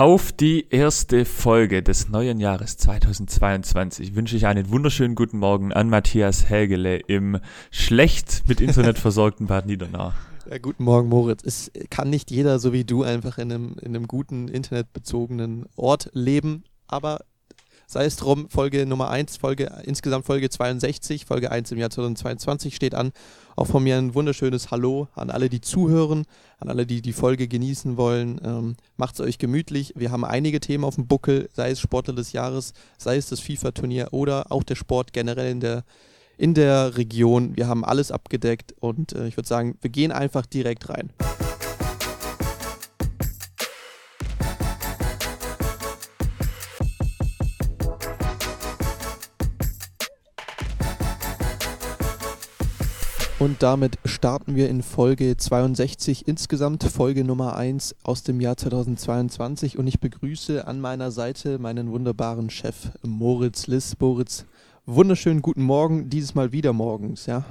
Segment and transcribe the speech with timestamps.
[0.00, 5.90] Auf die erste Folge des neuen Jahres 2022 wünsche ich einen wunderschönen guten Morgen an
[5.90, 7.40] Matthias Hägele im
[7.72, 10.12] schlecht mit Internet versorgten Bad Niedernau.
[10.48, 11.42] Ja, guten Morgen, Moritz.
[11.44, 16.10] Es kann nicht jeder so wie du einfach in einem, in einem guten internetbezogenen Ort
[16.12, 17.24] leben, aber
[17.88, 22.76] sei es drum, Folge Nummer 1, Folge, insgesamt Folge 62, Folge 1 im Jahr 2022
[22.76, 23.10] steht an.
[23.58, 26.26] Auch von mir ein wunderschönes Hallo an alle, die zuhören,
[26.60, 28.40] an alle, die die Folge genießen wollen.
[28.44, 29.94] Ähm, es euch gemütlich.
[29.96, 33.40] Wir haben einige Themen auf dem Buckel, sei es Sportler des Jahres, sei es das
[33.40, 35.82] FIFA-Turnier oder auch der Sport generell in der,
[36.36, 37.56] in der Region.
[37.56, 41.10] Wir haben alles abgedeckt und äh, ich würde sagen, wir gehen einfach direkt rein.
[53.38, 59.78] Und damit starten wir in Folge 62, insgesamt Folge Nummer 1 aus dem Jahr 2022.
[59.78, 63.94] Und ich begrüße an meiner Seite meinen wunderbaren Chef Moritz Liss.
[64.00, 64.44] Moritz,
[64.86, 67.44] wunderschönen guten Morgen, dieses Mal wieder morgens, ja?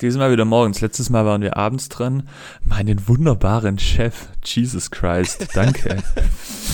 [0.00, 0.80] Dieses Mal wieder morgens.
[0.80, 2.30] Letztes Mal waren wir abends dran.
[2.64, 6.02] Meinen wunderbaren Chef, Jesus Christ, danke.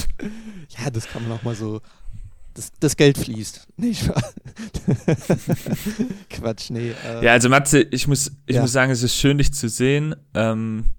[0.68, 1.80] ja, das kann man auch mal so
[2.54, 3.68] das, das Geld fließt.
[3.76, 4.22] Nicht wahr?
[6.30, 6.92] Quatsch, nee.
[7.06, 8.62] Äh, ja, also Matze, ich muss, ich ja.
[8.62, 10.14] muss sagen, es ist schön, dich zu sehen.
[10.34, 10.94] Ähm,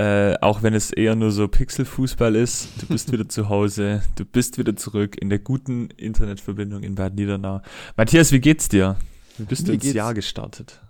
[0.00, 2.68] äh, auch wenn es eher nur so Pixelfußball ist.
[2.80, 7.16] Du bist wieder zu Hause, du bist wieder zurück in der guten Internetverbindung in Bad
[7.16, 7.60] Niedernau.
[7.96, 8.96] Matthias, wie geht's dir?
[9.36, 10.80] Wie bist du ins Jahr gestartet?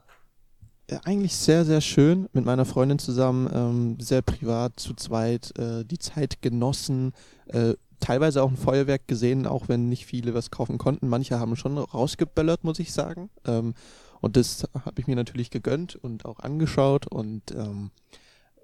[0.88, 5.84] Ja, eigentlich sehr, sehr schön mit meiner Freundin zusammen, ähm, sehr privat zu zweit, äh,
[5.84, 7.12] die Zeit genossen,
[7.46, 11.08] äh, teilweise auch ein Feuerwerk gesehen, auch wenn nicht viele was kaufen konnten.
[11.08, 13.30] Manche haben schon rausgeböllert, muss ich sagen.
[13.46, 13.74] Ähm,
[14.20, 17.90] und das habe ich mir natürlich gegönnt und auch angeschaut und ähm,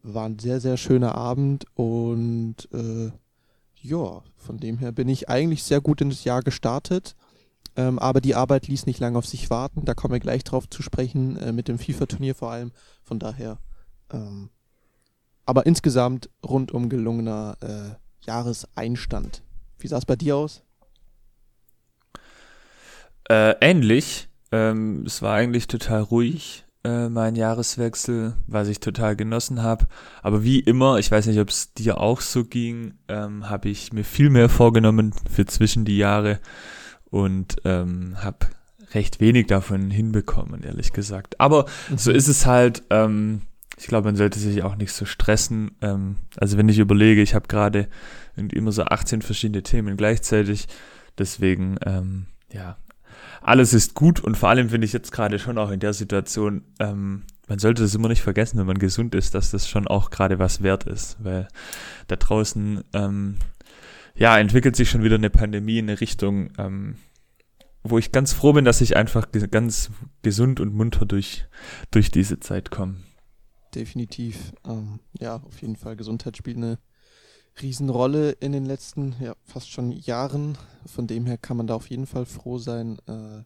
[0.02, 3.10] war ein sehr, sehr schöner Abend und äh,
[3.80, 7.14] ja, von dem her bin ich eigentlich sehr gut ins Jahr gestartet.
[7.76, 9.84] Ähm, aber die Arbeit ließ nicht lange auf sich warten.
[9.84, 12.72] Da kommen wir gleich drauf zu sprechen, äh, mit dem FIFA-Turnier vor allem.
[13.02, 13.58] Von daher.
[14.10, 14.50] Ähm,
[15.44, 19.42] aber insgesamt rundum gelungener äh, Jahreseinstand.
[19.78, 20.62] Wie sah es bei dir aus?
[23.28, 24.28] Äh, ähnlich.
[24.52, 29.86] Ähm, es war eigentlich total ruhig, äh, mein Jahreswechsel, was ich total genossen habe.
[30.22, 33.92] Aber wie immer, ich weiß nicht, ob es dir auch so ging, ähm, habe ich
[33.92, 36.38] mir viel mehr vorgenommen für zwischen die Jahre
[37.10, 38.46] und ähm, habe
[38.94, 41.40] recht wenig davon hinbekommen, ehrlich gesagt.
[41.40, 41.98] Aber mhm.
[41.98, 42.84] so ist es halt.
[42.90, 43.42] Ähm,
[43.78, 45.72] ich glaube, man sollte sich auch nicht so stressen.
[45.82, 47.88] Ähm, also wenn ich überlege, ich habe gerade
[48.36, 50.66] immer so 18 verschiedene Themen gleichzeitig.
[51.18, 52.78] Deswegen, ähm, ja,
[53.42, 56.62] alles ist gut und vor allem finde ich jetzt gerade schon auch in der Situation,
[56.78, 60.10] ähm, man sollte das immer nicht vergessen, wenn man gesund ist, dass das schon auch
[60.10, 61.46] gerade was wert ist, weil
[62.08, 63.36] da draußen, ähm,
[64.14, 66.96] ja, entwickelt sich schon wieder eine Pandemie in eine Richtung, ähm,
[67.84, 69.90] wo ich ganz froh bin, dass ich einfach ganz
[70.22, 71.46] gesund und munter durch,
[71.90, 72.96] durch diese Zeit komme
[73.76, 74.52] definitiv.
[74.64, 75.96] Ähm, ja, auf jeden Fall.
[75.96, 76.78] Gesundheit spielt eine
[77.60, 80.58] Riesenrolle in den letzten, ja, fast schon Jahren.
[80.86, 82.98] Von dem her kann man da auf jeden Fall froh sein.
[83.06, 83.44] Äh,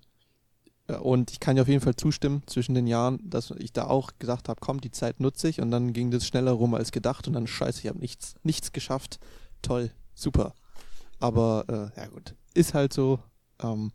[0.99, 4.13] und ich kann ja auf jeden Fall zustimmen zwischen den Jahren, dass ich da auch
[4.19, 7.29] gesagt habe, komm, die Zeit nutze ich und dann ging das schneller rum als gedacht
[7.29, 9.21] und dann scheiße, ich habe nichts, nichts geschafft.
[9.63, 10.55] Toll, super.
[11.21, 13.21] Aber äh, ja gut, ist halt so.
[13.63, 13.93] Ähm,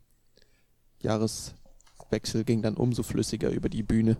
[1.00, 4.16] Jahreswechsel ging dann umso flüssiger über die Bühne.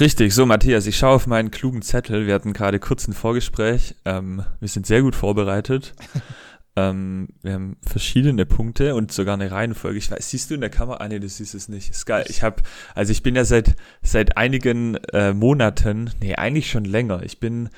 [0.00, 2.26] Richtig, so Matthias, ich schaue auf meinen klugen Zettel.
[2.26, 3.94] Wir hatten gerade kurz ein Vorgespräch.
[4.04, 5.92] Ähm, wir sind sehr gut vorbereitet.
[6.76, 9.98] ähm, wir haben verschiedene Punkte und sogar eine Reihenfolge.
[9.98, 10.98] Ich weiß, siehst du in der Kamera?
[10.98, 11.90] Ah, nee, du siehst es nicht.
[11.90, 12.24] Ist geil.
[12.28, 12.62] Ich habe,
[12.94, 17.22] also ich bin ja seit seit einigen äh, Monaten, nee, eigentlich schon länger.
[17.22, 17.68] Ich bin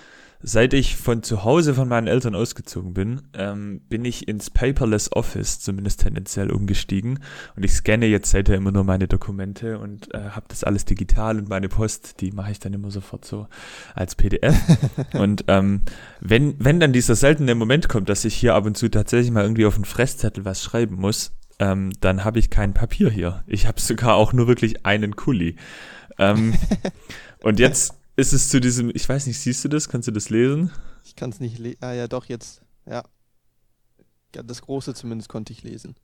[0.42, 5.10] Seit ich von zu Hause von meinen Eltern ausgezogen bin, ähm, bin ich ins Paperless
[5.12, 7.20] Office zumindest tendenziell umgestiegen
[7.56, 11.38] und ich scanne jetzt seither immer nur meine Dokumente und äh, habe das alles digital
[11.38, 13.48] und meine Post, die mache ich dann immer sofort so
[13.94, 14.54] als PDF.
[15.14, 15.82] und ähm,
[16.20, 19.44] wenn, wenn dann dieser seltene Moment kommt, dass ich hier ab und zu tatsächlich mal
[19.44, 23.44] irgendwie auf einen Fresszettel was schreiben muss, ähm, dann habe ich kein Papier hier.
[23.46, 25.56] Ich habe sogar auch nur wirklich einen Kuli.
[26.18, 26.54] Ähm,
[27.42, 29.88] und jetzt ist es zu diesem, ich weiß nicht, siehst du das?
[29.88, 30.70] Kannst du das lesen?
[31.04, 31.78] Ich kann es nicht lesen.
[31.80, 32.62] Ah ja, doch, jetzt.
[32.86, 33.04] Ja.
[34.34, 34.42] ja.
[34.42, 35.96] Das große zumindest konnte ich lesen.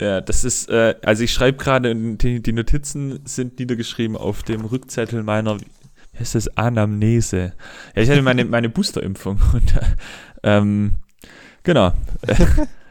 [0.00, 4.64] Ja, das ist, äh, also ich schreibe gerade, die, die Notizen sind niedergeschrieben auf dem
[4.64, 5.66] Rückzettel meiner, wie
[6.18, 7.52] heißt das, Anamnese.
[7.94, 9.74] Ja, ich hatte meine, meine Boosterimpfung und,
[10.42, 10.96] ähm,
[11.62, 11.92] genau.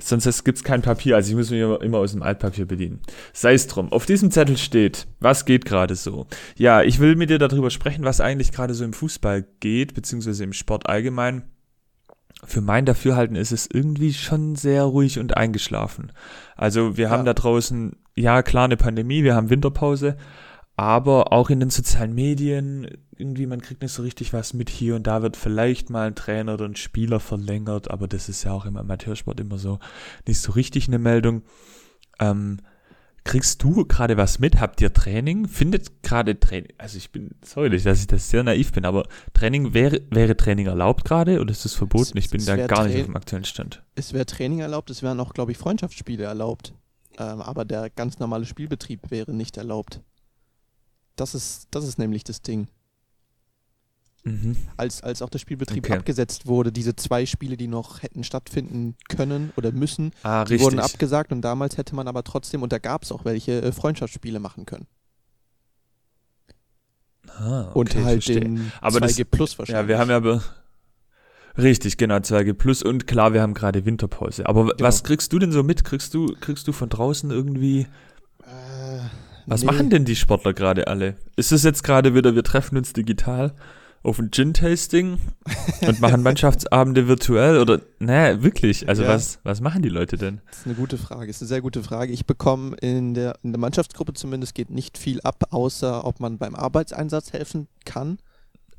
[0.00, 3.00] Sonst gibt es kein Papier, also ich muss mich immer, immer aus dem Altpapier bedienen.
[3.32, 3.90] Sei es drum.
[3.90, 6.28] Auf diesem Zettel steht, was geht gerade so?
[6.56, 10.44] Ja, ich will mit dir darüber sprechen, was eigentlich gerade so im Fußball geht, beziehungsweise
[10.44, 11.42] im Sport allgemein.
[12.44, 16.12] Für mein Dafürhalten ist es irgendwie schon sehr ruhig und eingeschlafen.
[16.56, 20.16] Also wir haben da draußen, ja klar, eine Pandemie, wir haben Winterpause,
[20.78, 22.86] aber auch in den sozialen Medien,
[23.16, 26.14] irgendwie, man kriegt nicht so richtig was mit hier und da wird vielleicht mal ein
[26.14, 29.80] Trainer oder ein Spieler verlängert, aber das ist ja auch im Amateursport immer so
[30.28, 31.42] nicht so richtig eine Meldung.
[32.20, 32.58] Ähm,
[33.24, 34.60] kriegst du gerade was mit?
[34.60, 35.48] Habt ihr Training?
[35.48, 39.74] Findet gerade Training, also ich bin sorry, dass ich das sehr naiv bin, aber Training
[39.74, 42.16] wäre, wäre Training erlaubt gerade oder ist das verboten?
[42.16, 43.82] ich bin da gar nicht auf dem aktuellen Stand.
[43.96, 46.72] Es wäre Training erlaubt, es wären auch, glaube ich, Freundschaftsspiele erlaubt.
[47.18, 50.02] Ähm, aber der ganz normale Spielbetrieb wäre nicht erlaubt.
[51.20, 52.68] Das ist, das ist nämlich das Ding.
[54.24, 54.56] Mhm.
[54.76, 55.98] Als, als auch der Spielbetrieb okay.
[55.98, 60.80] abgesetzt wurde, diese zwei Spiele, die noch hätten stattfinden können oder müssen, ah, die wurden
[60.80, 64.40] abgesagt und damals hätte man aber trotzdem, und da gab es auch welche, äh, Freundschaftsspiele
[64.40, 64.86] machen können.
[67.28, 68.40] Ah, okay, und halt verstehe.
[68.40, 69.82] den aber 2G das, Plus wahrscheinlich.
[69.82, 70.42] Ja, wir haben ja aber
[71.56, 74.46] Richtig, genau, 2G Plus und klar, wir haben gerade Winterpause.
[74.46, 74.74] Aber genau.
[74.78, 75.82] was kriegst du denn so mit?
[75.84, 77.88] Kriegst du, kriegst du von draußen irgendwie
[78.44, 79.00] äh,
[79.48, 79.66] was nee.
[79.66, 81.16] machen denn die Sportler gerade alle?
[81.36, 83.54] Ist es jetzt gerade wieder, wir treffen uns digital
[84.02, 85.18] auf ein Gin-Tasting
[85.80, 89.08] und machen Mannschaftsabende virtuell oder, naja, wirklich, also ja.
[89.08, 90.40] was, was machen die Leute denn?
[90.48, 92.12] Das ist eine gute Frage, ist eine sehr gute Frage.
[92.12, 96.38] Ich bekomme in der, in der Mannschaftsgruppe zumindest geht nicht viel ab, außer ob man
[96.38, 98.18] beim Arbeitseinsatz helfen kann.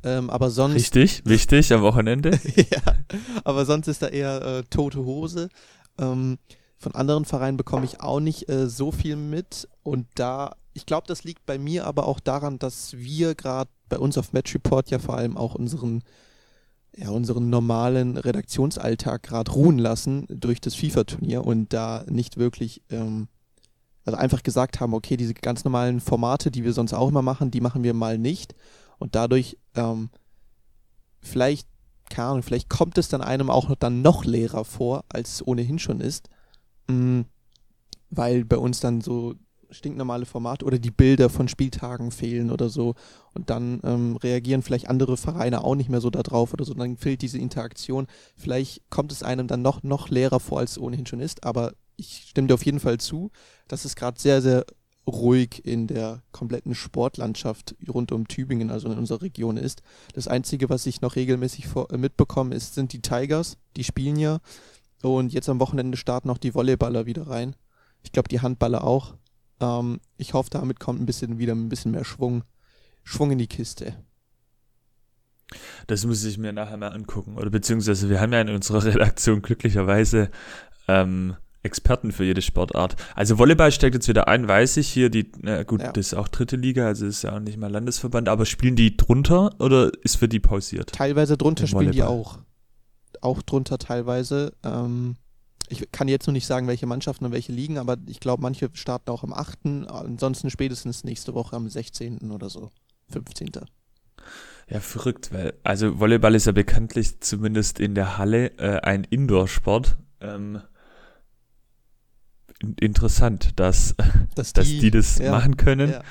[0.01, 0.75] Ähm, aber sonst.
[0.75, 2.31] Richtig, wichtig am Wochenende.
[2.55, 2.95] ja,
[3.43, 5.49] aber sonst ist da eher äh, tote Hose.
[5.97, 6.37] Ähm,
[6.79, 9.67] von anderen Vereinen bekomme ich auch nicht äh, so viel mit.
[9.83, 13.99] Und da, ich glaube, das liegt bei mir aber auch daran, dass wir gerade bei
[13.99, 16.03] uns auf Match Report ja vor allem auch unseren,
[16.95, 23.27] ja, unseren normalen Redaktionsalltag gerade ruhen lassen durch das FIFA-Turnier und da nicht wirklich, ähm,
[24.05, 27.51] also einfach gesagt haben, okay, diese ganz normalen Formate, die wir sonst auch immer machen,
[27.51, 28.55] die machen wir mal nicht.
[28.99, 30.09] Und dadurch, ähm,
[31.19, 31.67] vielleicht,
[32.09, 35.77] keine Ahnung, vielleicht kommt es dann einem auch dann noch leerer vor, als es ohnehin
[35.77, 36.29] schon ist.
[36.89, 37.25] Mhm.
[38.09, 39.35] Weil bei uns dann so
[39.71, 42.95] stinknormale Formate oder die Bilder von Spieltagen fehlen oder so.
[43.33, 46.73] Und dann ähm, reagieren vielleicht andere Vereine auch nicht mehr so darauf oder so.
[46.73, 48.07] Dann fehlt diese Interaktion.
[48.35, 51.43] Vielleicht kommt es einem dann noch, noch leerer vor, als es ohnehin schon ist.
[51.43, 53.31] Aber ich stimme dir auf jeden Fall zu,
[53.67, 54.65] dass es gerade sehr, sehr
[55.07, 59.81] ruhig in der kompletten Sportlandschaft rund um Tübingen, also in unserer Region ist.
[60.13, 63.57] Das Einzige, was ich noch regelmäßig vor, äh, mitbekomme, ist, sind die Tigers.
[63.75, 64.39] Die spielen ja.
[65.01, 67.55] Und jetzt am Wochenende starten auch die Volleyballer wieder rein.
[68.03, 69.15] Ich glaube, die Handballer auch.
[69.59, 72.43] Ähm, ich hoffe, damit kommt ein bisschen wieder ein bisschen mehr Schwung,
[73.03, 73.95] Schwung in die Kiste.
[75.87, 77.37] Das muss ich mir nachher mal angucken.
[77.37, 80.29] Oder beziehungsweise wir haben ja in unserer Redaktion glücklicherweise
[80.87, 82.95] ähm, Experten für jede Sportart.
[83.15, 85.91] Also Volleyball steckt jetzt wieder ein, weiß ich hier, die, na gut, ja.
[85.91, 88.95] das ist auch dritte Liga, also ist ja auch nicht mal Landesverband, aber spielen die
[88.95, 90.93] drunter oder ist für die pausiert?
[90.93, 92.39] Teilweise drunter spielen die auch
[93.21, 94.53] auch drunter teilweise.
[94.63, 95.15] Ähm,
[95.69, 98.69] ich kann jetzt nur nicht sagen, welche Mannschaften und welche liegen, aber ich glaube, manche
[98.73, 102.31] starten auch am 8., ansonsten spätestens nächste Woche am 16.
[102.31, 102.71] oder so,
[103.11, 103.51] 15.
[104.67, 109.97] Ja, verrückt, weil, also Volleyball ist ja bekanntlich zumindest in der Halle äh, ein Indoor-Sport.
[110.21, 110.61] Ähm,
[112.79, 113.95] interessant, dass,
[114.35, 115.91] dass, die, die das ja, machen können.
[115.91, 116.03] Ja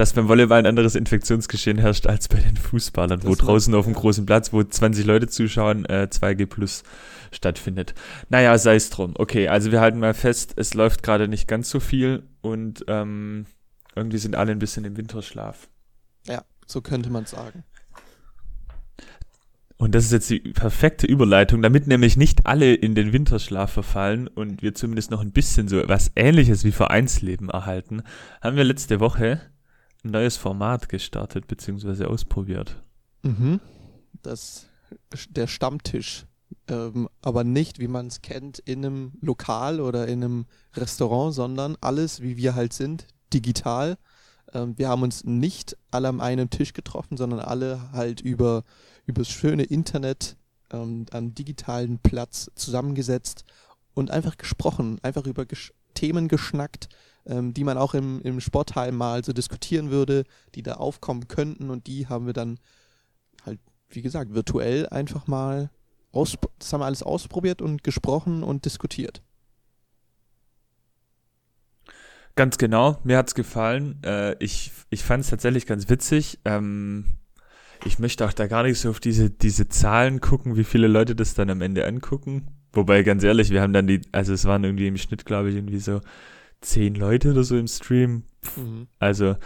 [0.00, 3.92] dass beim Volleyball ein anderes Infektionsgeschehen herrscht als bei den Fußballern, wo draußen auf dem
[3.92, 6.84] großen Platz, wo 20 Leute zuschauen, äh, 2G plus
[7.32, 7.94] stattfindet.
[8.30, 9.12] Naja, sei es drum.
[9.18, 13.44] Okay, also wir halten mal fest, es läuft gerade nicht ganz so viel und ähm,
[13.94, 15.68] irgendwie sind alle ein bisschen im Winterschlaf.
[16.26, 17.64] Ja, so könnte man sagen.
[19.76, 24.28] Und das ist jetzt die perfekte Überleitung, damit nämlich nicht alle in den Winterschlaf verfallen
[24.28, 28.02] und wir zumindest noch ein bisschen so was ähnliches wie Vereinsleben erhalten,
[28.40, 29.42] haben wir letzte Woche
[30.04, 32.04] ein neues Format gestartet bzw.
[32.04, 32.82] ausprobiert.
[33.22, 33.60] Mhm.
[34.22, 34.66] Das
[35.28, 36.26] der Stammtisch.
[36.68, 41.76] Ähm, aber nicht, wie man es kennt, in einem Lokal oder in einem Restaurant, sondern
[41.80, 43.98] alles, wie wir halt sind, digital.
[44.52, 48.64] Ähm, wir haben uns nicht alle an einem Tisch getroffen, sondern alle halt über,
[49.06, 50.36] das schöne Internet
[50.72, 53.44] ähm, am digitalen Platz zusammengesetzt
[53.94, 56.88] und einfach gesprochen, einfach über Gesch Themen geschnackt,
[57.26, 60.24] ähm, die man auch im, im Sportheim mal so diskutieren würde,
[60.54, 62.58] die da aufkommen könnten und die haben wir dann
[63.44, 63.58] halt,
[63.88, 65.70] wie gesagt, virtuell einfach mal
[66.12, 69.22] aus, das haben wir alles ausprobiert und gesprochen und diskutiert.
[72.36, 74.00] Ganz genau, mir hat's gefallen.
[74.04, 76.38] Äh, ich ich fand es tatsächlich ganz witzig.
[76.44, 77.04] Ähm,
[77.84, 81.14] ich möchte auch da gar nicht so auf diese, diese Zahlen gucken, wie viele Leute
[81.14, 84.62] das dann am Ende angucken Wobei, ganz ehrlich, wir haben dann die, also es waren
[84.62, 86.00] irgendwie im Schnitt, glaube ich, irgendwie so
[86.60, 88.24] zehn Leute oder so im Stream.
[88.56, 88.86] Mhm.
[88.98, 89.36] Also,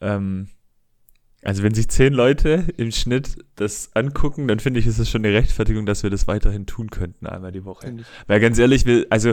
[0.00, 0.48] ähm,
[1.42, 5.24] also wenn sich zehn Leute im Schnitt das angucken, dann finde ich, ist es schon
[5.24, 7.96] eine Rechtfertigung, dass wir das weiterhin tun könnten, einmal die Woche.
[8.28, 9.32] Weil ganz ehrlich, wir, also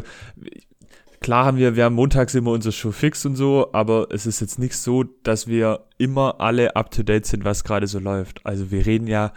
[1.19, 4.39] klar haben wir, wir haben montags immer unser Show fix und so, aber es ist
[4.39, 8.43] jetzt nicht so, dass wir immer alle up to date sind, was gerade so läuft.
[8.43, 9.31] Also wir reden ja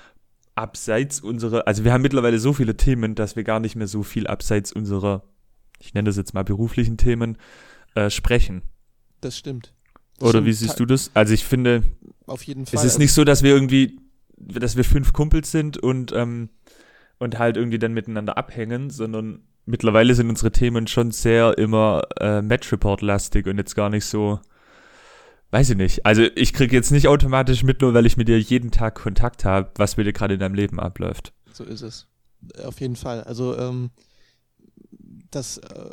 [0.54, 4.02] abseits unserer, also wir haben mittlerweile so viele Themen, dass wir gar nicht mehr so
[4.02, 5.24] viel abseits unserer,
[5.78, 7.36] ich nenne das jetzt mal beruflichen Themen,
[7.94, 8.62] äh, sprechen.
[9.20, 9.72] Das stimmt.
[10.18, 10.46] Das Oder stimmt.
[10.46, 11.10] wie siehst du das?
[11.14, 11.82] Also ich finde,
[12.26, 12.78] auf jeden Fall.
[12.78, 13.98] Es ist nicht so, dass wir irgendwie,
[14.36, 16.50] dass wir fünf Kumpels sind und, ähm,
[17.18, 22.42] und halt irgendwie dann miteinander abhängen, sondern mittlerweile sind unsere Themen schon sehr immer äh,
[22.42, 24.40] Match-Report-lastig und jetzt gar nicht so,
[25.50, 26.06] weiß ich nicht.
[26.06, 29.44] Also ich kriege jetzt nicht automatisch mit, nur weil ich mit dir jeden Tag Kontakt
[29.44, 31.32] habe, was mit dir gerade in deinem Leben abläuft.
[31.52, 32.08] So ist es.
[32.64, 33.22] Auf jeden Fall.
[33.22, 33.90] Also ähm,
[35.34, 35.90] das, äh,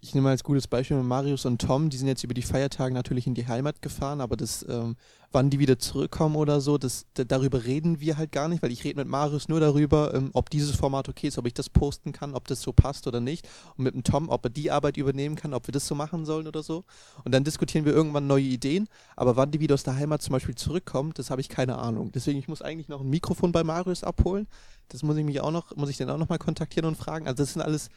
[0.00, 2.94] ich nehme mal als gutes Beispiel Marius und Tom, die sind jetzt über die Feiertage
[2.94, 4.96] natürlich in die Heimat gefahren, aber das, ähm,
[5.32, 8.84] wann die wieder zurückkommen oder so, das, darüber reden wir halt gar nicht, weil ich
[8.84, 12.12] rede mit Marius nur darüber, ähm, ob dieses Format okay ist, ob ich das posten
[12.12, 13.48] kann, ob das so passt oder nicht.
[13.76, 16.24] Und mit dem Tom, ob er die Arbeit übernehmen kann, ob wir das so machen
[16.24, 16.84] sollen oder so.
[17.24, 20.32] Und dann diskutieren wir irgendwann neue Ideen, aber wann die wieder aus der Heimat zum
[20.32, 22.12] Beispiel zurückkommen, das habe ich keine Ahnung.
[22.12, 24.46] Deswegen, ich muss eigentlich noch ein Mikrofon bei Marius abholen.
[24.88, 27.26] Das muss ich mich auch noch, muss ich den auch noch mal kontaktieren und fragen.
[27.26, 27.88] Also das sind alles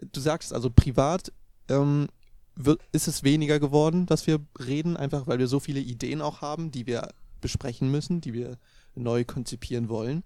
[0.00, 1.32] du sagst also privat
[1.68, 2.08] ähm,
[2.56, 6.40] wird, ist es weniger geworden, dass wir reden, einfach weil wir so viele Ideen auch
[6.40, 7.08] haben, die wir
[7.40, 8.58] besprechen müssen, die wir
[8.94, 10.24] neu konzipieren wollen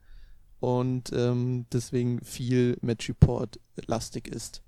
[0.61, 4.63] und ähm, deswegen viel Match Report lastig ist.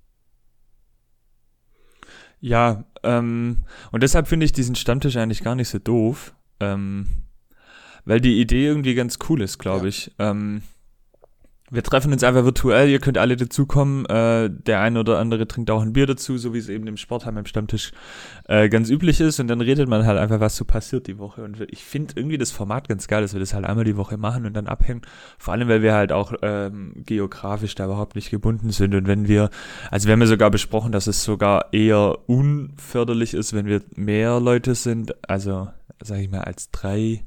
[2.39, 7.07] Ja, ähm, und deshalb finde ich diesen Stammtisch eigentlich gar nicht so doof, ähm,
[8.03, 9.89] weil die Idee irgendwie ganz cool ist, glaube ja.
[9.89, 10.11] ich.
[10.17, 10.63] Ähm,
[11.71, 14.05] wir treffen uns einfach virtuell, ihr könnt alle dazukommen.
[14.07, 16.97] Äh, der eine oder andere trinkt auch ein Bier dazu, so wie es eben im
[16.97, 17.93] Sportheim im Stammtisch
[18.49, 19.39] äh, ganz üblich ist.
[19.39, 21.43] Und dann redet man halt einfach, was so passiert die Woche.
[21.45, 24.17] Und ich finde irgendwie das Format ganz geil, dass wir das halt einmal die Woche
[24.17, 25.01] machen und dann abhängen.
[25.37, 28.93] Vor allem, weil wir halt auch ähm, geografisch da überhaupt nicht gebunden sind.
[28.93, 29.49] Und wenn wir,
[29.89, 34.41] also wir haben ja sogar besprochen, dass es sogar eher unförderlich ist, wenn wir mehr
[34.41, 35.69] Leute sind, also
[36.03, 37.23] sag ich mal als drei.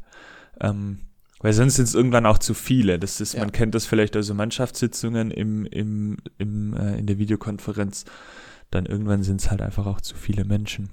[0.60, 0.98] Ähm,
[1.44, 2.98] weil sonst sind es irgendwann auch zu viele.
[2.98, 3.40] Das ist, ja.
[3.40, 8.06] man kennt das vielleicht aus so Mannschaftssitzungen im, im, im, äh, in der Videokonferenz.
[8.70, 10.88] Dann irgendwann sind es halt einfach auch zu viele Menschen.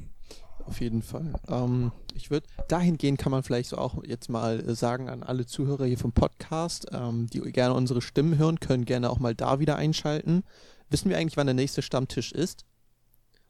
[0.66, 1.36] Auf jeden Fall.
[1.48, 5.46] Ähm, ich würde, dahingehend kann man vielleicht so auch jetzt mal äh, sagen an alle
[5.46, 9.62] Zuhörer hier vom Podcast, ähm, die gerne unsere Stimmen hören, können gerne auch mal da
[9.62, 10.44] wieder einschalten.
[10.90, 12.66] Wissen wir eigentlich, wann der nächste Stammtisch ist?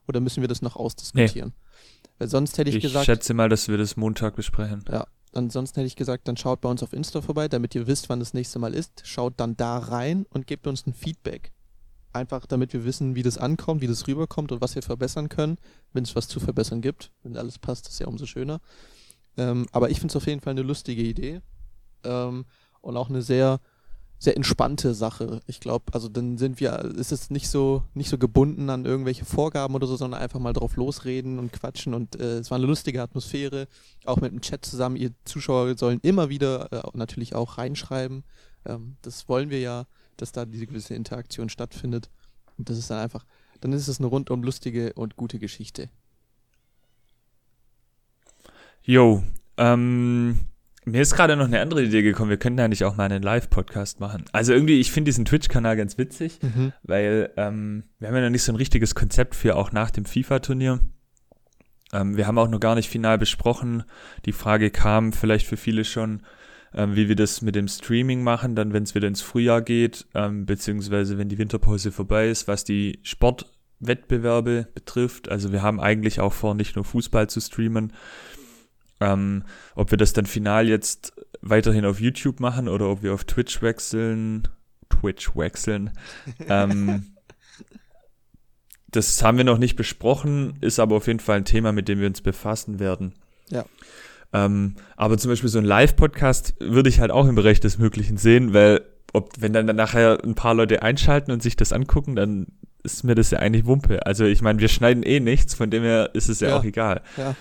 [0.06, 1.48] Oder müssen wir das noch ausdiskutieren?
[1.48, 2.10] Nee.
[2.18, 3.02] Weil sonst hätte ich, ich gesagt.
[3.02, 4.84] Ich schätze mal, dass wir das Montag besprechen.
[4.88, 8.08] Ja, Ansonsten hätte ich gesagt, dann schaut bei uns auf Insta vorbei, damit ihr wisst,
[8.08, 9.02] wann das nächste Mal ist.
[9.04, 11.52] Schaut dann da rein und gebt uns ein Feedback.
[12.12, 15.56] Einfach damit wir wissen, wie das ankommt, wie das rüberkommt und was wir verbessern können.
[15.94, 17.10] Wenn es was zu verbessern gibt.
[17.22, 18.60] Wenn alles passt, ist ja umso schöner.
[19.38, 21.40] Ähm, aber ich finde es auf jeden Fall eine lustige Idee.
[22.04, 22.44] Ähm,
[22.82, 23.60] und auch eine sehr
[24.22, 25.40] sehr entspannte Sache.
[25.48, 29.24] Ich glaube, also dann sind wir, ist es nicht so, nicht so gebunden an irgendwelche
[29.24, 32.68] Vorgaben oder so, sondern einfach mal drauf losreden und quatschen und äh, es war eine
[32.68, 33.66] lustige Atmosphäre,
[34.04, 34.94] auch mit dem Chat zusammen.
[34.94, 38.22] Ihr Zuschauer sollen immer wieder äh, natürlich auch reinschreiben.
[38.64, 39.86] Ähm, das wollen wir ja,
[40.18, 42.08] dass da diese gewisse Interaktion stattfindet.
[42.58, 43.26] Und das ist dann einfach,
[43.60, 45.90] dann ist es eine rundum lustige und gute Geschichte.
[48.84, 49.24] Jo,
[49.56, 50.38] ähm,
[50.84, 52.30] mir ist gerade noch eine andere Idee gekommen.
[52.30, 54.24] Wir könnten eigentlich auch mal einen Live-Podcast machen.
[54.32, 56.72] Also irgendwie, ich finde diesen Twitch-Kanal ganz witzig, mhm.
[56.82, 60.04] weil ähm, wir haben ja noch nicht so ein richtiges Konzept für auch nach dem
[60.04, 60.80] FIFA-Turnier.
[61.92, 63.84] Ähm, wir haben auch noch gar nicht final besprochen.
[64.24, 66.22] Die Frage kam vielleicht für viele schon,
[66.74, 70.06] ähm, wie wir das mit dem Streaming machen, dann wenn es wieder ins Frühjahr geht,
[70.14, 75.28] ähm, beziehungsweise wenn die Winterpause vorbei ist, was die Sportwettbewerbe betrifft.
[75.28, 77.92] Also wir haben eigentlich auch vor, nicht nur Fußball zu streamen,
[79.02, 79.44] ähm,
[79.74, 83.62] ob wir das dann final jetzt weiterhin auf YouTube machen oder ob wir auf Twitch
[83.62, 84.48] wechseln.
[84.88, 85.90] Twitch wechseln.
[86.48, 87.06] ähm,
[88.90, 92.00] das haben wir noch nicht besprochen, ist aber auf jeden Fall ein Thema, mit dem
[92.00, 93.14] wir uns befassen werden.
[93.48, 93.64] Ja.
[94.32, 98.16] Ähm, aber zum Beispiel so ein Live-Podcast würde ich halt auch im Bereich des Möglichen
[98.16, 98.82] sehen, weil
[99.12, 102.46] ob, wenn dann, nachher ein paar Leute einschalten und sich das angucken, dann
[102.82, 104.06] ist mir das ja eigentlich Wumpe.
[104.06, 106.56] Also ich meine, wir schneiden eh nichts, von dem her ist es ja, ja.
[106.56, 107.02] auch egal.
[107.16, 107.34] Ja.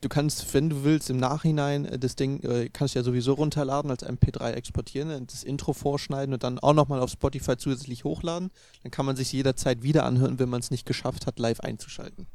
[0.00, 3.32] Du kannst, wenn du willst, im Nachhinein äh, das Ding, äh, kannst du ja sowieso
[3.34, 8.04] runterladen, als MP3 exportieren, äh, das Intro vorschneiden und dann auch nochmal auf Spotify zusätzlich
[8.04, 8.50] hochladen.
[8.82, 12.26] Dann kann man sich jederzeit wieder anhören, wenn man es nicht geschafft hat, live einzuschalten.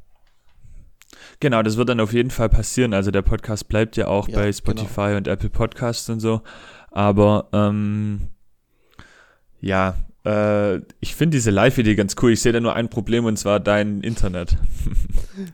[1.40, 2.92] Genau, das wird dann auf jeden Fall passieren.
[2.92, 5.16] Also der Podcast bleibt ja auch ja, bei Spotify genau.
[5.18, 6.42] und Apple Podcasts und so.
[6.90, 8.28] Aber ähm,
[9.60, 9.94] ja,
[10.24, 12.32] Äh, ich finde diese Live-Idee ganz cool.
[12.32, 14.56] Ich sehe da nur ein Problem und zwar dein Internet.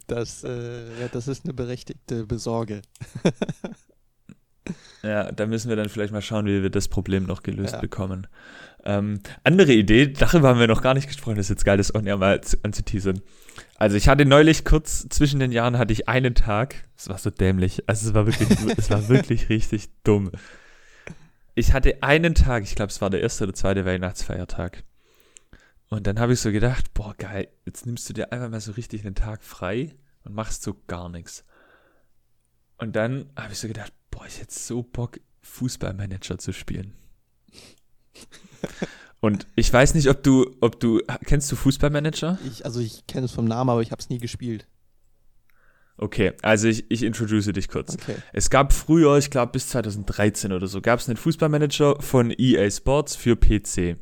[0.07, 2.83] Das, äh, ja, das ist eine berechtigte Besorge.
[5.03, 7.81] ja, da müssen wir dann vielleicht mal schauen, wie wir das Problem noch gelöst ja.
[7.81, 8.27] bekommen.
[8.85, 11.95] Ähm, andere Idee, darüber haben wir noch gar nicht gesprochen, das ist jetzt geil, das
[11.95, 13.23] auch mal anzuteasern.
[13.77, 17.31] Also ich hatte neulich kurz zwischen den Jahren hatte ich einen Tag, es war so
[17.31, 20.31] dämlich, also es war wirklich, es war wirklich richtig dumm.
[21.61, 24.83] Ich hatte einen Tag, ich glaube es war der erste oder zweite Weihnachtsfeiertag.
[25.91, 28.73] Und dann habe ich so gedacht, boah geil, jetzt nimmst du dir einfach mal so
[28.73, 31.45] richtig einen Tag frei und machst so gar nichts.
[32.79, 36.95] Und dann habe ich so gedacht, boah, ich hätte so Bock, Fußballmanager zu spielen.
[39.21, 42.39] Und ich weiß nicht, ob du, ob du, kennst du Fußballmanager?
[42.47, 44.67] Ich, also ich kenne es vom Namen, aber ich habe es nie gespielt.
[46.03, 47.95] Okay, also ich, ich introduce dich kurz.
[47.95, 48.15] Okay.
[48.33, 52.71] Es gab früher, ich glaube bis 2013 oder so, gab es einen Fußballmanager von EA
[52.71, 53.99] Sports für PC.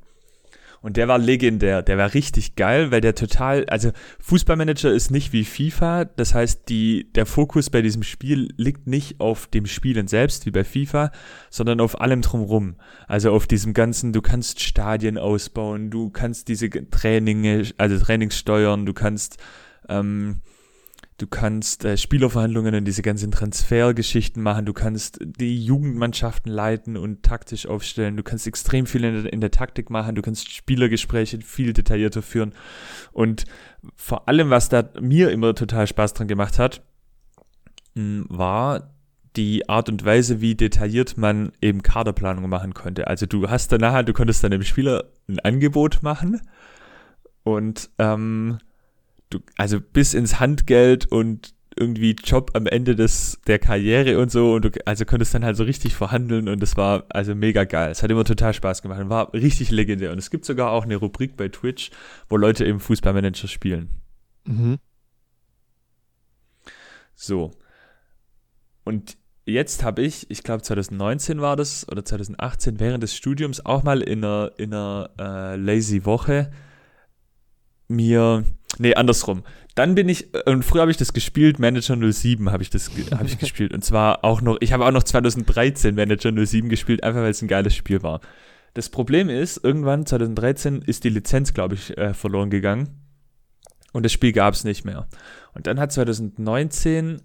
[0.81, 3.91] Und der war legendär, der war richtig geil, weil der total, also
[4.21, 9.19] Fußballmanager ist nicht wie FIFA, das heißt, die, der Fokus bei diesem Spiel liegt nicht
[9.19, 11.11] auf dem Spielen selbst, wie bei FIFA,
[11.51, 12.77] sondern auf allem drumrum.
[13.09, 18.87] Also auf diesem ganzen, du kannst Stadien ausbauen, du kannst diese Traininge, also Trainings steuern,
[18.87, 19.39] du kannst,
[19.89, 20.43] ähm,
[21.19, 24.67] Du kannst äh, Spielerverhandlungen und diese ganzen Transfergeschichten machen.
[24.67, 28.17] Du kannst die Jugendmannschaften leiten und taktisch aufstellen.
[28.17, 30.15] Du kannst extrem viel in der, in der Taktik machen.
[30.15, 32.55] Du kannst Spielergespräche viel detaillierter führen.
[33.11, 33.47] Und
[33.97, 36.83] vor allem, was da mir immer total Spaß dran gemacht hat,
[37.97, 38.95] hm, war
[39.35, 43.09] die Art und Weise, wie detailliert man eben Kaderplanung machen konnte.
[43.09, 46.41] Also du hast danach, du konntest dann dem Spieler ein Angebot machen
[47.43, 48.59] und ähm,
[49.31, 54.55] du, also bis ins Handgeld und irgendwie Job am Ende des, der Karriere und so
[54.55, 57.91] und du also konntest dann halt so richtig verhandeln und es war also mega geil.
[57.91, 60.11] Es hat immer total Spaß gemacht und war richtig legendär.
[60.11, 61.91] Und es gibt sogar auch eine Rubrik bei Twitch,
[62.29, 63.89] wo Leute eben Fußballmanager spielen.
[64.45, 64.79] Mhm.
[67.15, 67.53] So.
[68.85, 73.83] Und jetzt habe ich, ich glaube 2019 war das oder 2018 während des Studiums auch
[73.83, 76.51] mal in einer, in einer äh, Lazy Woche
[77.87, 78.45] mir
[78.77, 79.45] Nee, andersrum.
[79.75, 82.91] Dann bin ich, äh, und früher habe ich das gespielt, Manager 07 habe ich das
[83.11, 83.73] hab ich gespielt.
[83.73, 87.43] Und zwar auch noch, ich habe auch noch 2013 Manager 07 gespielt, einfach weil es
[87.43, 88.21] ein geiles Spiel war.
[88.75, 92.89] Das Problem ist, irgendwann 2013 ist die Lizenz, glaube ich, äh, verloren gegangen.
[93.93, 95.09] Und das Spiel gab es nicht mehr.
[95.55, 97.23] Und dann hat 2019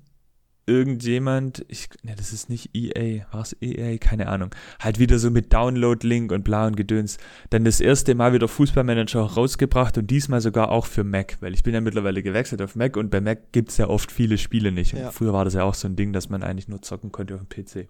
[0.66, 3.98] irgendjemand, ich, ne, das ist nicht EA, war es EA?
[3.98, 4.52] Keine Ahnung.
[4.80, 7.18] Halt wieder so mit Download-Link und bla und Gedöns.
[7.50, 11.64] Dann das erste Mal wieder Fußballmanager rausgebracht und diesmal sogar auch für Mac, weil ich
[11.64, 14.72] bin ja mittlerweile gewechselt auf Mac und bei Mac gibt es ja oft viele Spiele
[14.72, 14.94] nicht.
[14.94, 15.12] Ja.
[15.12, 17.42] früher war das ja auch so ein Ding, dass man eigentlich nur zocken konnte auf
[17.42, 17.90] dem PC.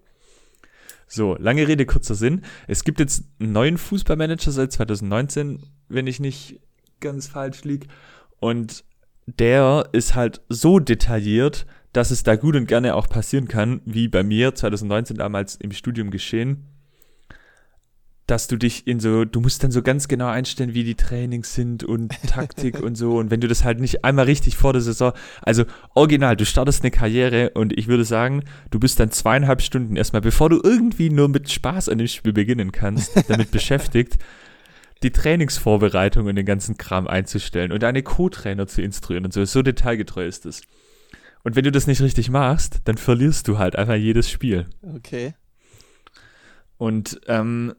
[1.06, 2.42] So, lange Rede, kurzer Sinn.
[2.66, 6.60] Es gibt jetzt einen neuen Fußballmanager seit 2019, wenn ich nicht
[7.00, 7.86] ganz falsch liege.
[8.40, 8.84] Und
[9.26, 14.08] der ist halt so detailliert, dass es da gut und gerne auch passieren kann, wie
[14.08, 16.66] bei mir 2019 damals im Studium geschehen,
[18.26, 21.54] dass du dich in so, du musst dann so ganz genau einstellen, wie die Trainings
[21.54, 23.18] sind und Taktik und so.
[23.18, 26.82] Und wenn du das halt nicht einmal richtig vor der Saison, also original, du startest
[26.82, 31.10] eine Karriere und ich würde sagen, du bist dann zweieinhalb Stunden erstmal, bevor du irgendwie
[31.10, 34.18] nur mit Spaß an dem Spiel beginnen kannst, damit beschäftigt,
[35.04, 39.44] die Trainingsvorbereitung und den ganzen Kram einzustellen und deine Co-Trainer zu instruieren und so.
[39.44, 40.62] So detailgetreu ist es.
[41.44, 44.66] Und wenn du das nicht richtig machst, dann verlierst du halt einfach jedes Spiel.
[44.82, 45.34] Okay.
[46.78, 47.74] Und ähm,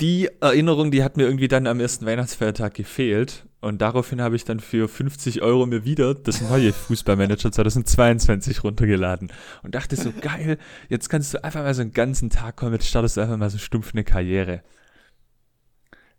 [0.00, 3.46] die Erinnerung, die hat mir irgendwie dann am ersten Weihnachtsfeiertag gefehlt.
[3.60, 9.32] Und daraufhin habe ich dann für 50 Euro mir wieder das neue Fußballmanager 2022 runtergeladen.
[9.62, 12.88] Und dachte so, geil, jetzt kannst du einfach mal so einen ganzen Tag kommen, jetzt
[12.88, 14.62] startest du einfach mal so stumpf eine Karriere.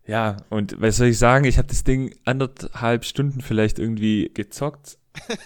[0.05, 4.97] Ja, und was soll ich sagen, ich habe das Ding anderthalb Stunden vielleicht irgendwie gezockt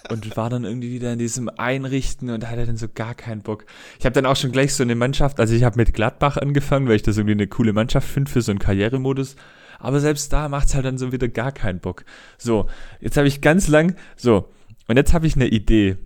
[0.09, 3.65] und war dann irgendwie wieder in diesem Einrichten und hatte dann so gar keinen Bock.
[3.99, 6.87] Ich habe dann auch schon gleich so eine Mannschaft, also ich habe mit Gladbach angefangen,
[6.87, 9.35] weil ich das irgendwie eine coole Mannschaft finde für so einen Karrieremodus.
[9.79, 12.05] Aber selbst da macht's halt dann so wieder gar keinen Bock.
[12.37, 12.67] So,
[13.01, 14.49] jetzt habe ich ganz lang, so,
[14.87, 15.97] und jetzt habe ich eine Idee.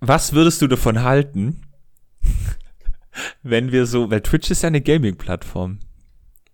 [0.00, 1.62] Was würdest du davon halten,
[3.42, 5.78] wenn wir so, weil Twitch ist ja eine Gaming-Plattform.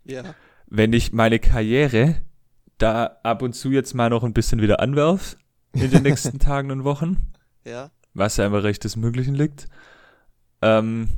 [0.04, 0.34] Ja.
[0.66, 2.16] Wenn ich meine Karriere
[2.78, 5.36] da ab und zu jetzt mal noch ein bisschen wieder anwerf
[5.72, 7.32] in den nächsten Tagen und Wochen.
[7.64, 7.90] Ja.
[8.14, 9.68] Was ja im Bereich des Möglichen liegt.
[10.62, 11.08] Ähm,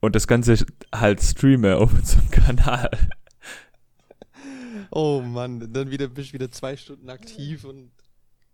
[0.00, 2.90] und das Ganze halt streame auf unserem Kanal.
[4.90, 7.90] Oh Mann, dann wieder bist du wieder zwei Stunden aktiv und.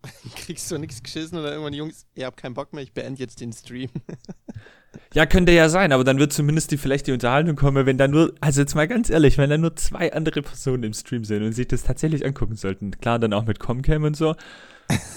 [0.35, 3.39] Kriegst du nichts geschissen oder irgendwann, Jungs, ihr habt keinen Bock mehr, ich beende jetzt
[3.43, 3.91] den Stream.
[5.13, 8.09] Ja, könnte ja sein, aber dann wird zumindest die vielleicht die Unterhaltung kommen, wenn da
[8.09, 11.43] nur, also jetzt mal ganz ehrlich, wenn da nur zwei andere Personen im Stream sind
[11.43, 14.37] und sich das tatsächlich angucken sollten, klar, dann auch mit Comcam und so,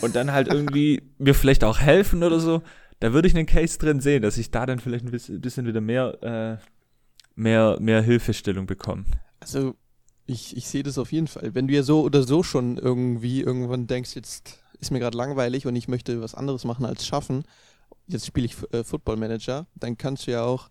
[0.01, 2.61] und dann halt irgendwie mir vielleicht auch helfen oder so,
[2.99, 5.81] da würde ich einen Case drin sehen, dass ich da dann vielleicht ein bisschen wieder
[5.81, 6.57] mehr, äh,
[7.35, 9.05] mehr, mehr Hilfestellung bekomme.
[9.39, 9.75] Also,
[10.25, 11.53] ich, ich sehe das auf jeden Fall.
[11.53, 15.65] Wenn du ja so oder so schon irgendwie irgendwann denkst, jetzt ist mir gerade langweilig
[15.67, 17.43] und ich möchte was anderes machen als schaffen,
[18.07, 20.69] jetzt spiele ich äh, Football Manager, dann kannst du ja auch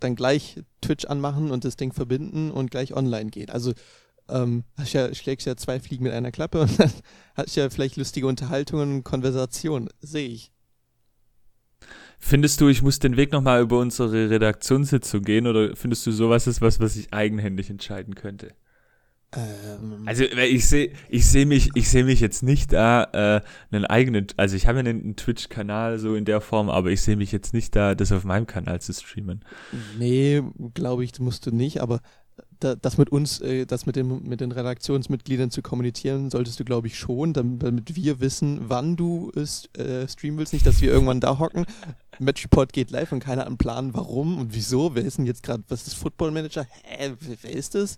[0.00, 3.50] dann gleich Twitch anmachen und das Ding verbinden und gleich online gehen.
[3.50, 3.72] Also
[4.28, 6.92] ähm, ja, schlägst ja zwei Fliegen mit einer Klappe und dann
[7.34, 9.88] hast ja vielleicht lustige Unterhaltungen und Konversationen.
[10.00, 10.52] Sehe ich.
[12.20, 16.46] Findest du, ich muss den Weg nochmal über unsere Redaktionssitzung gehen oder findest du sowas
[16.48, 18.54] ist was, was ich eigenhändig entscheiden könnte?
[19.36, 20.04] Ähm.
[20.06, 24.26] Also ich sehe ich sehe mich ich sehe mich jetzt nicht da äh, einen eigenen
[24.38, 27.16] also ich habe ja einen, einen Twitch Kanal so in der Form aber ich sehe
[27.16, 29.44] mich jetzt nicht da das auf meinem Kanal zu streamen.
[29.98, 32.00] Nee, glaube ich, musst du nicht, aber
[32.60, 36.88] das mit uns, äh, das mit, dem, mit den Redaktionsmitgliedern zu kommunizieren, solltest du, glaube
[36.88, 40.52] ich, schon, damit, wir wissen, wann du äh, streamen willst.
[40.52, 41.66] Nicht, dass wir irgendwann da hocken.
[42.18, 44.94] Match Report geht live und keiner an Plan, warum und wieso.
[44.94, 46.66] Wer ist denn jetzt gerade, was ist Football Manager?
[46.82, 47.96] Hä, wer ist das?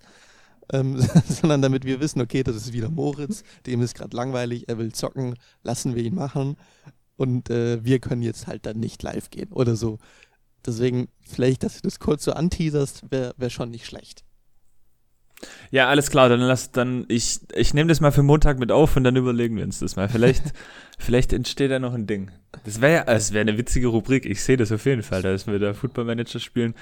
[0.71, 4.77] ähm, sondern damit wir wissen, okay, das ist wieder Moritz, dem ist gerade langweilig, er
[4.77, 6.57] will zocken, lassen wir ihn machen
[7.17, 9.99] und äh, wir können jetzt halt dann nicht live gehen oder so.
[10.65, 14.23] Deswegen, vielleicht, dass du das kurz so anteaserst, wäre wär schon nicht schlecht.
[15.71, 18.95] Ja, alles klar, dann lass dann, ich, ich nehme das mal für Montag mit auf
[18.95, 20.09] und dann überlegen wir uns das mal.
[20.09, 20.43] Vielleicht,
[20.99, 22.31] vielleicht entsteht da noch ein Ding.
[22.65, 25.47] Das wäre ja, es wäre eine witzige Rubrik, ich sehe das auf jeden Fall, dass
[25.47, 26.75] wir da Football Manager spielen.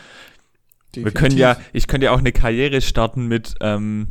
[0.95, 1.06] Definitiv.
[1.06, 4.08] Wir können ja, ich könnte ja auch eine Karriere starten mit, ähm,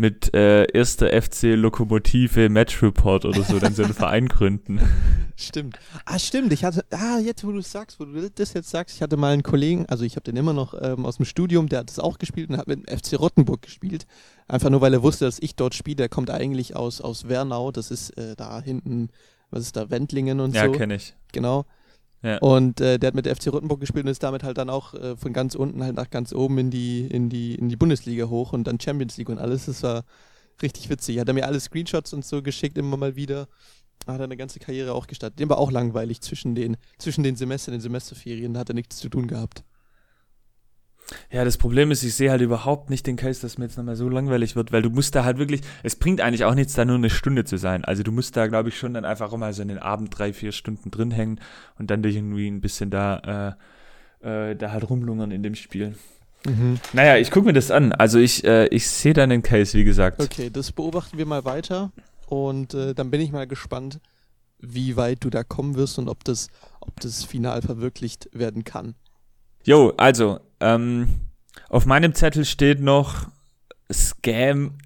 [0.00, 4.80] mit äh, erster FC Lokomotive Match Report oder so, dann so einen Verein gründen.
[5.36, 5.78] Stimmt.
[6.04, 6.52] Ah, stimmt.
[6.52, 9.16] Ich hatte, ah, jetzt wo du es sagst, wo du das jetzt sagst, ich hatte
[9.16, 11.88] mal einen Kollegen, also ich habe den immer noch ähm, aus dem Studium, der hat
[11.88, 14.06] das auch gespielt und hat mit dem FC Rottenburg gespielt.
[14.48, 16.02] Einfach nur, weil er wusste, dass ich dort spiele.
[16.02, 19.08] Er kommt eigentlich aus, aus Wernau, das ist äh, da hinten,
[19.50, 20.72] was ist da, Wendlingen und ja, so.
[20.72, 21.14] Ja, kenne ich.
[21.32, 21.64] Genau.
[22.22, 22.38] Ja.
[22.38, 24.94] Und äh, der hat mit der FC Rottenburg gespielt und ist damit halt dann auch
[24.94, 28.28] äh, von ganz unten halt nach ganz oben in die, in die, in die Bundesliga
[28.28, 29.66] hoch und dann Champions League und alles.
[29.66, 30.04] Das war
[30.60, 31.18] richtig witzig.
[31.18, 33.48] Hat er mir alle Screenshots und so geschickt, immer mal wieder.
[34.06, 35.38] Hat er eine ganze Karriere auch gestartet.
[35.40, 38.96] Dem war auch langweilig zwischen den, zwischen den Semestern, den Semesterferien, da hat er nichts
[38.96, 39.64] zu tun gehabt.
[41.30, 43.96] Ja, das Problem ist, ich sehe halt überhaupt nicht den Case, dass mir jetzt nochmal
[43.96, 46.84] so langweilig wird, weil du musst da halt wirklich, es bringt eigentlich auch nichts, da
[46.84, 47.84] nur eine Stunde zu sein.
[47.84, 50.32] Also du musst da, glaube ich, schon dann einfach mal so in den Abend drei,
[50.32, 51.40] vier Stunden drin hängen
[51.78, 53.56] und dann dich irgendwie ein bisschen da,
[54.22, 55.94] äh, äh, da halt rumlungern in dem Spiel.
[56.46, 56.78] Mhm.
[56.92, 57.92] Naja, ich gucke mir das an.
[57.92, 60.20] Also ich, äh, ich sehe da einen Case, wie gesagt.
[60.20, 61.92] Okay, das beobachten wir mal weiter
[62.26, 64.00] und äh, dann bin ich mal gespannt,
[64.58, 66.48] wie weit du da kommen wirst und ob das,
[66.80, 68.94] ob das final verwirklicht werden kann.
[69.64, 71.20] Jo, also, ähm,
[71.68, 73.28] auf meinem Zettel steht noch
[73.92, 74.78] Scam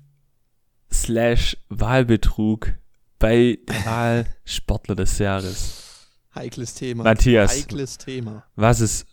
[0.93, 2.75] slash Wahlbetrug
[3.19, 6.09] bei der Wahl Sportler des Jahres.
[6.35, 7.05] Heikles Thema.
[7.05, 7.53] Matthias.
[7.53, 8.45] Heikles Thema.
[8.57, 9.07] Was ist,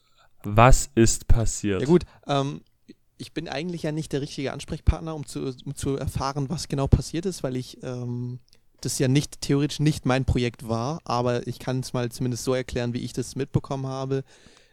[0.44, 1.82] was ist passiert?
[1.82, 2.62] Ja gut, ähm,
[3.18, 6.88] ich bin eigentlich ja nicht der richtige Ansprechpartner, um zu, um zu erfahren, was genau
[6.88, 8.40] passiert ist, weil ich ähm,
[8.82, 12.56] das ja nicht theoretisch nicht mein Projekt war, aber ich kann es mal zumindest so
[12.56, 14.24] erklären, wie ich das mitbekommen habe.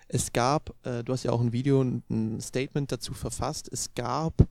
[0.08, 3.94] Es gab, äh, du hast ja auch ein Video und ein Statement dazu verfasst, es
[3.94, 4.48] gab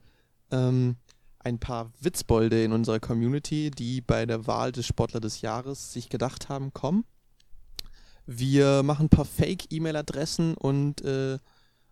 [0.50, 0.96] ähm,
[1.40, 6.08] ein paar Witzbolde in unserer Community, die bei der Wahl des Sportler des Jahres sich
[6.08, 7.04] gedacht haben, komm,
[8.26, 11.38] wir machen ein paar Fake-E-Mail-Adressen und äh,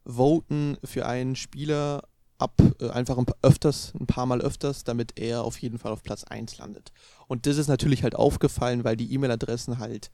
[0.05, 2.03] voten für einen Spieler
[2.39, 5.93] ab, äh, einfach ein paar, öfters, ein paar Mal öfters, damit er auf jeden Fall
[5.93, 6.93] auf Platz 1 landet.
[7.27, 10.11] Und das ist natürlich halt aufgefallen, weil die E-Mail-Adressen halt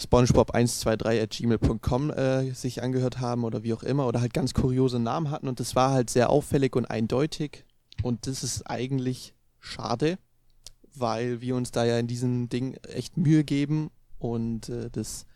[0.00, 4.98] SpongeBob123 at gmail.com äh, sich angehört haben oder wie auch immer oder halt ganz kuriose
[4.98, 7.64] Namen hatten und das war halt sehr auffällig und eindeutig
[8.02, 10.18] und das ist eigentlich schade,
[10.94, 15.26] weil wir uns da ja in diesem Ding echt Mühe geben und äh, das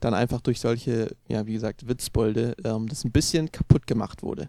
[0.00, 4.48] dann einfach durch solche, ja wie gesagt, Witzbolde ähm, das ein bisschen kaputt gemacht wurde.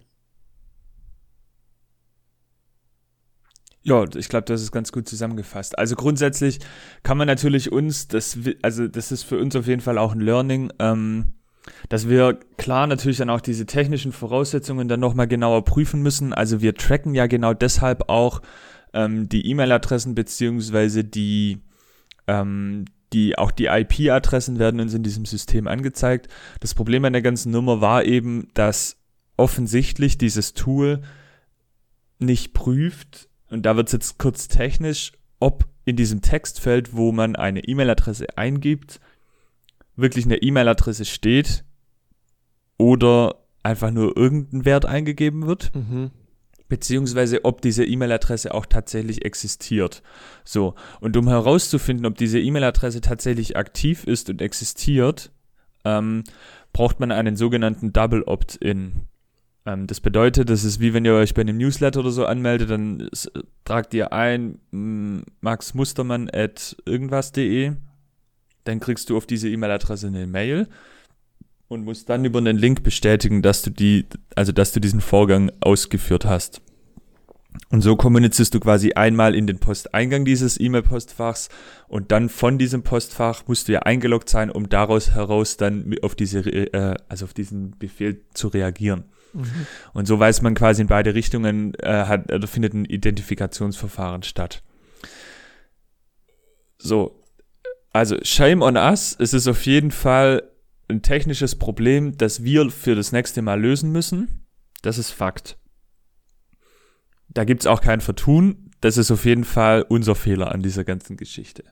[3.83, 5.77] Ja, ich glaube, das ist ganz gut zusammengefasst.
[5.77, 6.59] Also grundsätzlich
[7.03, 10.21] kann man natürlich uns, das, also das ist für uns auf jeden Fall auch ein
[10.21, 11.33] Learning, ähm,
[11.89, 16.33] dass wir klar natürlich dann auch diese technischen Voraussetzungen dann nochmal genauer prüfen müssen.
[16.33, 18.41] Also wir tracken ja genau deshalb auch
[18.93, 21.61] ähm, die E-Mail-Adressen beziehungsweise die,
[22.27, 26.29] ähm, die, auch die IP-Adressen werden uns in diesem System angezeigt.
[26.61, 28.97] Das Problem an der ganzen Nummer war eben, dass
[29.35, 31.01] offensichtlich dieses Tool
[32.19, 37.35] nicht prüft, und da wird es jetzt kurz technisch, ob in diesem Textfeld, wo man
[37.35, 38.99] eine E-Mail-Adresse eingibt,
[39.95, 41.63] wirklich eine E-Mail-Adresse steht
[42.77, 45.71] oder einfach nur irgendein Wert eingegeben wird.
[45.75, 46.11] Mhm.
[46.67, 50.01] Beziehungsweise ob diese E-Mail-Adresse auch tatsächlich existiert.
[50.43, 50.73] So.
[50.99, 55.31] Und um herauszufinden, ob diese E-Mail-Adresse tatsächlich aktiv ist und existiert,
[55.85, 56.23] ähm,
[56.71, 59.07] braucht man einen sogenannten Double Opt-in.
[59.65, 62.69] Ähm, das bedeutet, das ist wie wenn ihr euch bei einem Newsletter oder so anmeldet,
[62.69, 63.09] dann
[63.65, 64.59] tragt ihr ein
[65.41, 67.73] maxmustermann at irgendwas.de,
[68.65, 70.67] dann kriegst du auf diese E-Mail-Adresse eine Mail
[71.67, 75.51] und musst dann über einen Link bestätigen, dass du die, also dass du diesen Vorgang
[75.61, 76.61] ausgeführt hast.
[77.69, 81.49] Und so kommunizierst du quasi einmal in den Posteingang dieses E-Mail-Postfachs
[81.87, 86.15] und dann von diesem Postfach musst du ja eingeloggt sein, um daraus heraus dann auf
[86.15, 89.05] diese, äh, also auf diesen Befehl zu reagieren.
[89.33, 89.67] Mhm.
[89.93, 94.63] Und so weiß man quasi in beide Richtungen, äh, hat, oder findet ein Identifikationsverfahren statt.
[96.77, 97.19] So.
[97.91, 99.15] Also, shame on us.
[99.19, 100.43] Es ist auf jeden Fall
[100.87, 104.45] ein technisches Problem, das wir für das nächste Mal lösen müssen.
[104.81, 105.57] Das ist Fakt.
[107.29, 108.71] Da gibt's auch kein Vertun.
[108.81, 111.63] Das ist auf jeden Fall unser Fehler an dieser ganzen Geschichte.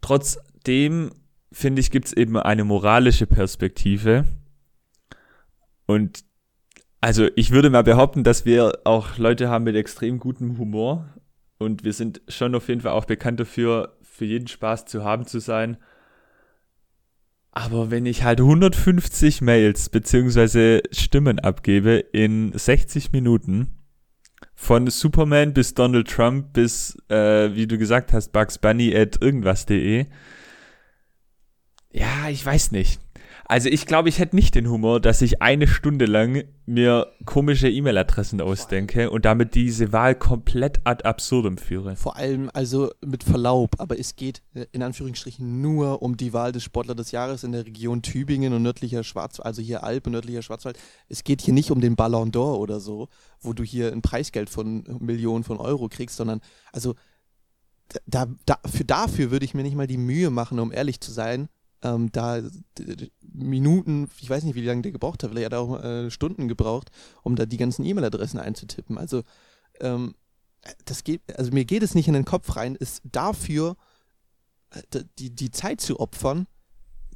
[0.00, 1.12] Trotzdem,
[1.52, 4.24] finde ich, gibt's eben eine moralische Perspektive.
[5.86, 6.24] Und
[7.00, 11.08] also ich würde mal behaupten, dass wir auch Leute haben mit extrem gutem Humor.
[11.58, 15.26] Und wir sind schon auf jeden Fall auch bekannt dafür, für jeden Spaß zu haben
[15.26, 15.76] zu sein.
[17.52, 23.84] Aber wenn ich halt 150 Mails beziehungsweise Stimmen abgebe in 60 Minuten,
[24.54, 30.06] von Superman bis Donald Trump bis, äh, wie du gesagt hast, Bugs Bunny at irgendwas.de.
[31.90, 33.00] Ja, ich weiß nicht.
[33.46, 37.68] Also ich glaube, ich hätte nicht den Humor, dass ich eine Stunde lang mir komische
[37.68, 41.94] E-Mail-Adressen ausdenke und damit diese Wahl komplett ad absurdum führe.
[41.94, 46.52] Vor allem also mit Verlaub, aber es geht äh, in Anführungsstrichen nur um die Wahl
[46.52, 50.12] des Sportler des Jahres in der Region Tübingen und nördlicher Schwarzwald, also hier Alp und
[50.12, 50.78] nördlicher Schwarzwald.
[51.08, 53.08] Es geht hier nicht um den Ballon d'Or oder so,
[53.40, 56.40] wo du hier ein Preisgeld von Millionen von Euro kriegst, sondern
[56.72, 56.94] also
[58.06, 61.12] da, da, für, dafür würde ich mir nicht mal die Mühe machen, um ehrlich zu
[61.12, 61.48] sein,
[61.84, 62.42] ähm, da
[63.22, 66.48] Minuten, ich weiß nicht, wie lange der gebraucht hat, vielleicht hat er auch äh, Stunden
[66.48, 66.90] gebraucht,
[67.22, 68.98] um da die ganzen E-Mail-Adressen einzutippen.
[68.98, 69.22] Also
[69.80, 70.14] ähm,
[70.86, 73.76] das geht, also mir geht es nicht in den Kopf rein, ist dafür
[74.70, 76.46] äh, die, die Zeit zu opfern,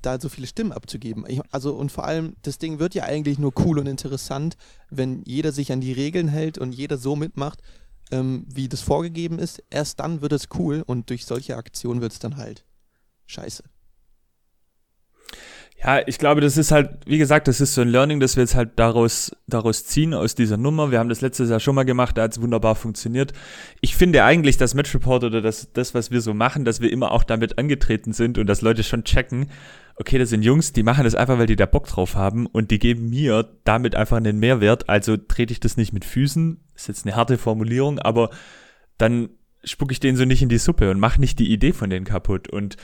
[0.03, 1.25] da so viele Stimmen abzugeben.
[1.27, 4.57] Ich, also und vor allem, das Ding wird ja eigentlich nur cool und interessant,
[4.91, 7.63] wenn jeder sich an die Regeln hält und jeder so mitmacht,
[8.11, 9.63] ähm, wie das vorgegeben ist.
[9.71, 12.65] Erst dann wird es cool und durch solche Aktionen wird es dann halt
[13.27, 13.65] scheiße.
[15.81, 18.43] Ja, ich glaube, das ist halt, wie gesagt, das ist so ein Learning, das wir
[18.43, 20.91] jetzt halt daraus, daraus ziehen, aus dieser Nummer.
[20.91, 23.33] Wir haben das letztes Jahr schon mal gemacht, da hat es wunderbar funktioniert.
[23.81, 26.91] Ich finde eigentlich, dass Match Report oder das, das, was wir so machen, dass wir
[26.91, 29.51] immer auch damit angetreten sind und dass Leute schon checken,
[29.95, 32.73] okay, das sind Jungs, die machen das einfach, weil die da Bock drauf haben und
[32.73, 34.89] die geben mir damit einfach einen Mehrwert.
[34.89, 38.31] Also trete ich das nicht mit Füßen, ist jetzt eine harte Formulierung, aber
[38.97, 39.29] dann
[39.63, 42.05] spucke ich denen so nicht in die Suppe und mache nicht die Idee von denen
[42.05, 42.49] kaputt.
[42.49, 42.77] Und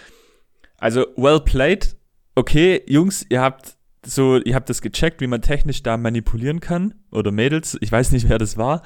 [0.79, 1.97] also well played,
[2.35, 6.95] okay, Jungs, ihr habt so, ihr habt das gecheckt, wie man technisch da manipulieren kann.
[7.11, 8.83] Oder Mädels, ich weiß nicht, wer das war.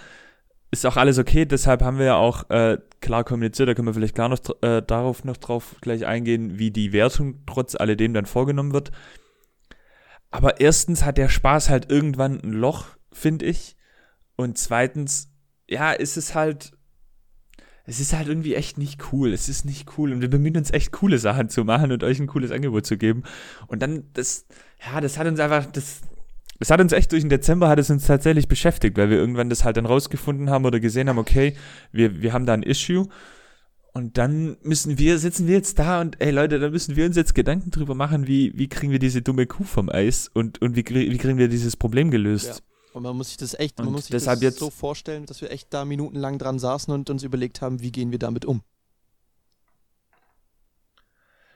[0.70, 3.94] Ist auch alles okay, deshalb haben wir ja auch äh, klar kommuniziert, da können wir
[3.94, 8.26] vielleicht klar noch äh, darauf noch drauf gleich eingehen, wie die Wertung trotz alledem dann
[8.26, 8.92] vorgenommen wird.
[10.30, 13.76] Aber erstens hat der Spaß halt irgendwann ein Loch, finde ich.
[14.36, 15.30] Und zweitens,
[15.68, 16.72] ja, ist es halt
[17.88, 19.32] es ist halt irgendwie echt nicht cool.
[19.32, 20.12] Es ist nicht cool.
[20.12, 22.98] Und wir bemühen uns echt coole Sachen zu machen und euch ein cooles Angebot zu
[22.98, 23.22] geben.
[23.66, 24.46] Und dann, das,
[24.84, 26.02] ja, das hat uns einfach, das,
[26.58, 29.48] das hat uns echt durch den Dezember hat es uns tatsächlich beschäftigt, weil wir irgendwann
[29.48, 31.56] das halt dann rausgefunden haben oder gesehen haben, okay,
[31.90, 33.08] wir, wir haben da ein Issue.
[33.94, 37.16] Und dann müssen wir, sitzen wir jetzt da und ey Leute, da müssen wir uns
[37.16, 40.76] jetzt Gedanken drüber machen, wie, wie kriegen wir diese dumme Kuh vom Eis und, und
[40.76, 42.48] wie, wie kriegen wir dieses Problem gelöst.
[42.48, 42.67] Ja.
[42.98, 45.52] Und man muss sich das echt, man muss sich das jetzt so vorstellen, dass wir
[45.52, 48.60] echt da minutenlang dran saßen und uns überlegt haben, wie gehen wir damit um.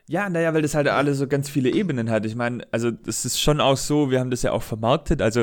[0.06, 2.26] Ja, naja, weil das halt alle so ganz viele Ebenen hat.
[2.26, 5.42] Ich meine, also das ist schon auch so, wir haben das ja auch vermarktet, also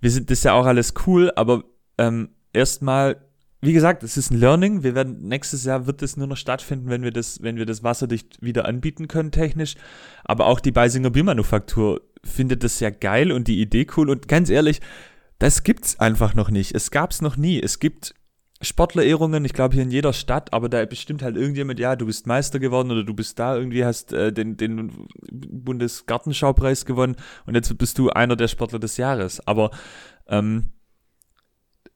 [0.00, 1.64] wir sind das ja auch alles cool, aber
[1.98, 3.16] ähm, erstmal,
[3.60, 4.84] wie gesagt, es ist ein Learning.
[4.84, 7.82] Wir werden nächstes Jahr wird es nur noch stattfinden, wenn wir das, wenn wir das
[7.82, 9.74] wasserdicht wieder anbieten können, technisch.
[10.22, 14.10] Aber auch die Beisinger Biermanufaktur findet das ja geil und die Idee cool.
[14.10, 14.80] Und ganz ehrlich,
[15.40, 16.74] das gibt's einfach noch nicht.
[16.74, 17.60] Es gab's noch nie.
[17.60, 18.14] Es gibt
[18.60, 22.26] Sportlerehrungen, ich glaube hier in jeder Stadt, aber da bestimmt halt irgendjemand, ja, du bist
[22.26, 27.76] Meister geworden oder du bist da irgendwie, hast äh, den, den Bundesgartenschaupreis gewonnen und jetzt
[27.78, 29.46] bist du einer der Sportler des Jahres.
[29.46, 29.70] Aber
[30.28, 30.72] ähm,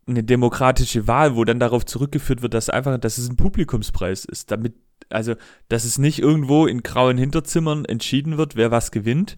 [0.06, 4.50] eine demokratische Wahl, wo dann darauf zurückgeführt wird, dass einfach, dass es ein Publikumspreis ist,
[4.50, 4.74] damit,
[5.10, 5.34] also,
[5.68, 9.36] dass es nicht irgendwo in grauen Hinterzimmern entschieden wird, wer was gewinnt,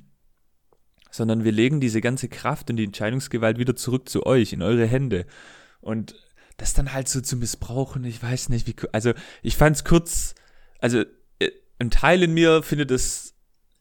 [1.17, 4.87] sondern wir legen diese ganze Kraft und die Entscheidungsgewalt wieder zurück zu euch, in eure
[4.87, 5.27] Hände.
[5.81, 6.15] Und
[6.57, 10.35] das dann halt so zu missbrauchen, ich weiß nicht, wie, also, ich fand's kurz,
[10.79, 11.05] also,
[11.39, 13.35] äh, ein Teil in mir findet es,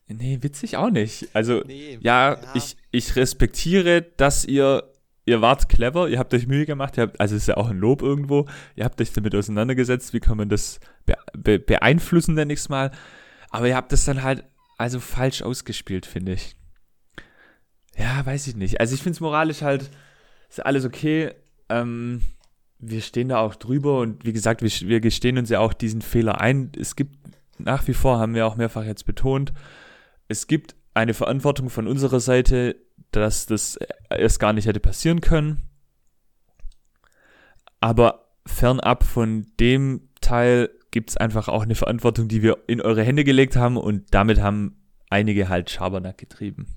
[0.08, 1.30] nee, witzig auch nicht.
[1.34, 4.91] Also, nee, ja, ja, ich, ich respektiere, dass ihr
[5.28, 7.80] ihr wart clever, ihr habt euch Mühe gemacht, ihr habt, also ist ja auch ein
[7.80, 8.45] Lob irgendwo,
[8.76, 12.69] ihr habt euch damit auseinandergesetzt, wie kann man das be be beeinflussen, nenne ich es
[12.69, 12.91] mal.
[13.50, 14.43] Aber ihr habt das dann halt
[14.78, 16.56] also falsch ausgespielt, finde ich.
[18.06, 18.80] Ja, weiß ich nicht.
[18.80, 19.89] Also ich finde es moralisch halt,
[20.48, 21.32] ist alles okay.
[21.70, 22.22] Ähm,
[22.78, 26.04] wir stehen da auch drüber und wie gesagt, wir, wir gestehen uns ja auch diesen
[26.04, 26.72] Fehler ein.
[26.80, 27.15] Es gibt
[27.58, 29.54] nach wie vor, haben wir auch mehrfach jetzt betont,
[30.28, 32.76] es gibt eine Verantwortung von unserer Seite,
[33.10, 33.80] dass das
[34.12, 35.63] erst gar nicht hätte passieren können.
[37.80, 43.02] Aber fernab von dem Teil gibt es einfach auch eine Verantwortung, die wir in eure
[43.02, 44.76] Hände gelegt haben und damit haben
[45.10, 46.68] einige halt Schabernack getrieben.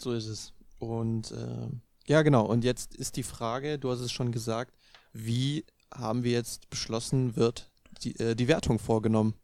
[0.00, 0.52] So ist es.
[0.78, 1.68] Und äh,
[2.06, 2.44] ja, genau.
[2.46, 4.74] Und jetzt ist die Frage, du hast es schon gesagt,
[5.12, 7.70] wie haben wir jetzt beschlossen, wird
[8.02, 9.34] die, äh, die Wertung vorgenommen?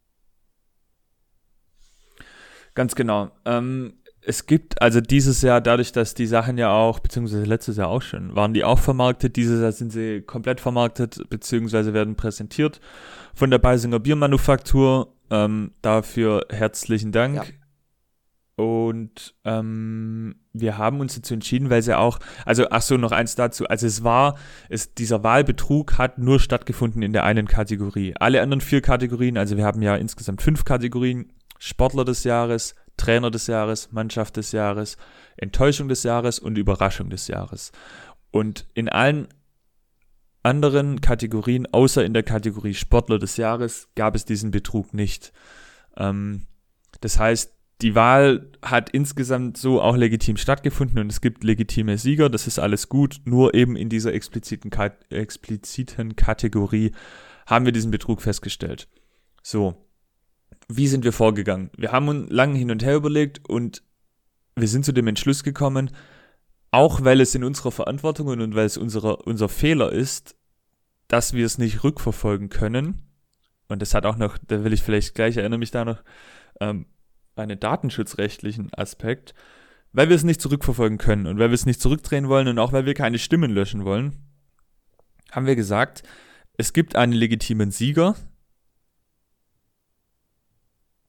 [2.74, 3.30] Ganz genau.
[3.44, 7.88] Ähm, es gibt also dieses Jahr, dadurch, dass die Sachen ja auch, beziehungsweise letztes Jahr
[7.88, 9.36] auch schon, waren die auch vermarktet.
[9.36, 12.80] Dieses Jahr sind sie komplett vermarktet, beziehungsweise werden präsentiert
[13.34, 15.14] von der Beisinger Biermanufaktur.
[15.30, 17.36] Ähm, dafür herzlichen Dank.
[17.36, 17.44] Ja.
[18.56, 23.34] Und ähm, wir haben uns dazu entschieden, weil sie auch, also ach so, noch eins
[23.34, 23.66] dazu.
[23.66, 24.38] Also es war,
[24.70, 28.14] es, dieser Wahlbetrug hat nur stattgefunden in der einen Kategorie.
[28.18, 33.30] Alle anderen vier Kategorien, also wir haben ja insgesamt fünf Kategorien, Sportler des Jahres, Trainer
[33.30, 34.96] des Jahres, Mannschaft des Jahres,
[35.36, 37.72] Enttäuschung des Jahres und Überraschung des Jahres.
[38.30, 39.28] Und in allen
[40.42, 45.32] anderen Kategorien, außer in der Kategorie Sportler des Jahres, gab es diesen Betrug nicht.
[45.96, 46.46] Ähm,
[47.00, 52.30] das heißt, die Wahl hat insgesamt so auch legitim stattgefunden und es gibt legitime Sieger,
[52.30, 54.70] das ist alles gut, nur eben in dieser expliziten,
[55.10, 56.92] expliziten Kategorie
[57.46, 58.88] haben wir diesen Betrug festgestellt.
[59.42, 59.86] So,
[60.68, 61.70] wie sind wir vorgegangen?
[61.76, 63.82] Wir haben uns lange hin und her überlegt und
[64.56, 65.90] wir sind zu dem Entschluss gekommen,
[66.70, 70.34] auch weil es in unserer Verantwortung und weil es unsere, unser Fehler ist,
[71.08, 73.02] dass wir es nicht rückverfolgen können.
[73.68, 76.02] Und das hat auch noch, da will ich vielleicht gleich, erinnere mich da noch,
[76.60, 76.86] ähm,
[77.36, 79.34] einen datenschutzrechtlichen Aspekt,
[79.92, 82.72] weil wir es nicht zurückverfolgen können und weil wir es nicht zurückdrehen wollen und auch
[82.72, 84.16] weil wir keine Stimmen löschen wollen,
[85.30, 86.02] haben wir gesagt,
[86.56, 88.16] es gibt einen legitimen Sieger,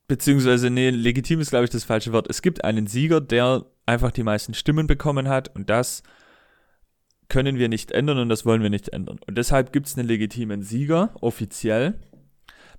[0.08, 2.30] beziehungsweise, nee, legitim ist, glaube ich, das falsche Wort.
[2.30, 6.04] Es gibt einen Sieger, der einfach die meisten Stimmen bekommen hat und das
[7.30, 9.20] können wir nicht ändern und das wollen wir nicht ändern.
[9.28, 12.00] Und deshalb gibt es einen legitimen Sieger, offiziell,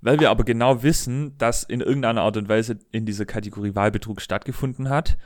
[0.01, 4.21] weil wir aber genau wissen, dass in irgendeiner Art und Weise in dieser Kategorie Wahlbetrug
[4.21, 5.19] stattgefunden hat,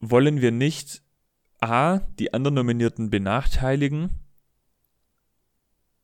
[0.00, 1.02] wollen wir nicht
[1.60, 4.10] A, die anderen Nominierten benachteiligen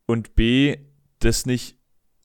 [0.06, 0.78] und B,
[1.18, 1.78] das nicht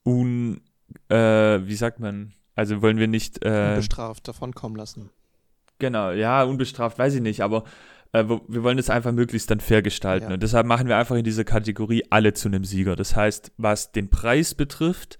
[0.04, 0.60] un
[1.08, 5.10] äh, wie sagt man, also wollen wir nicht äh, unbestraft davonkommen lassen.
[5.78, 7.64] Genau, ja, unbestraft, weiß ich nicht, aber
[8.14, 10.28] äh, wir wollen es einfach möglichst dann fair gestalten.
[10.28, 10.34] Ja.
[10.34, 12.94] Und deshalb machen wir einfach in dieser Kategorie alle zu einem Sieger.
[12.94, 15.18] Das heißt, was den Preis betrifft,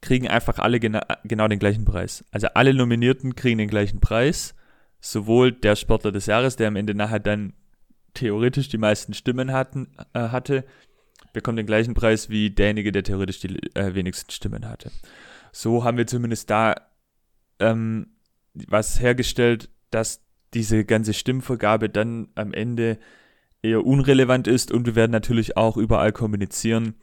[0.00, 2.24] kriegen einfach alle gena genau den gleichen Preis.
[2.32, 4.54] Also alle Nominierten kriegen den gleichen Preis.
[5.00, 7.52] Sowohl der Sportler des Jahres, der am Ende nachher dann
[8.14, 10.64] theoretisch die meisten Stimmen hatten, äh, hatte,
[11.32, 14.90] bekommt den gleichen Preis wie derjenige, der theoretisch die äh, wenigsten Stimmen hatte.
[15.52, 16.74] So haben wir zumindest da
[17.60, 18.08] ähm,
[18.54, 22.98] was hergestellt, dass diese ganze Stimmvergabe dann am Ende
[23.62, 26.94] eher unrelevant ist und wir werden natürlich auch überall kommunizieren,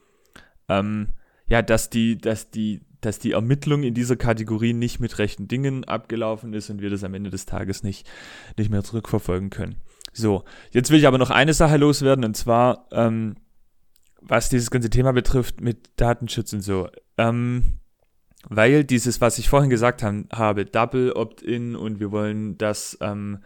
[0.70, 1.10] ähm,
[1.48, 5.84] ja, dass die, dass die, dass die Ermittlung in dieser Kategorie nicht mit rechten Dingen
[5.84, 8.10] abgelaufen ist und wir das am Ende des Tages nicht,
[8.58, 9.76] nicht mehr zurückverfolgen können.
[10.14, 13.36] So, jetzt will ich aber noch eine Sache loswerden und zwar ähm,
[14.22, 16.88] was dieses ganze Thema betrifft mit Datenschutz und so.
[17.18, 17.80] Ähm,
[18.49, 23.39] weil dieses, was ich vorhin gesagt haben, habe, Double Opt-in und wir wollen das, ähm,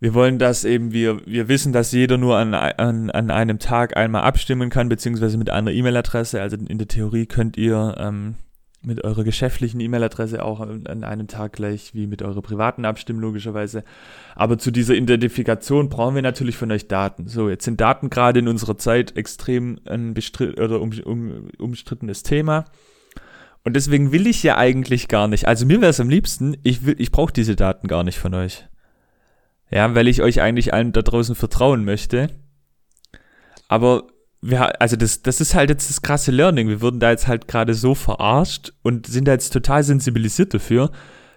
[0.00, 3.96] wir wollen das eben, wir, wir wissen, dass jeder nur an, an, an einem Tag
[3.96, 6.40] einmal abstimmen kann, beziehungsweise mit einer E-Mail-Adresse.
[6.40, 8.36] Also in der Theorie könnt ihr ähm,
[8.80, 13.82] mit eurer geschäftlichen E-Mail-Adresse auch an einem Tag gleich wie mit eurer privaten abstimmen, logischerweise.
[14.36, 17.26] Aber zu dieser Identifikation brauchen wir natürlich von euch Daten.
[17.26, 20.14] So, jetzt sind Daten gerade in unserer Zeit extrem ein
[20.56, 22.66] oder um, um, umstrittenes Thema.
[23.68, 25.46] Und deswegen will ich ja eigentlich gar nicht.
[25.46, 28.32] Also mir wäre es am liebsten, ich will, ich brauche diese Daten gar nicht von
[28.32, 28.66] euch.
[29.70, 32.30] Ja, weil ich euch eigentlich allen da draußen vertrauen möchte.
[33.68, 34.04] Aber
[34.40, 36.68] wir, also das, das ist halt jetzt das krasse Learning.
[36.68, 40.90] Wir wurden da jetzt halt gerade so verarscht und sind da jetzt total sensibilisiert dafür,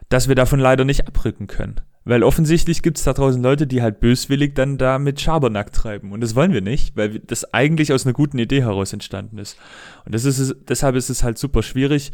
[0.08, 1.82] dass wir davon leider nicht abrücken können.
[2.04, 6.12] Weil offensichtlich gibt es da draußen Leute, die halt böswillig dann da mit Schabernack treiben.
[6.12, 9.58] Und das wollen wir nicht, weil das eigentlich aus einer guten Idee heraus entstanden ist.
[10.06, 12.12] Und das ist es, deshalb ist es halt super schwierig,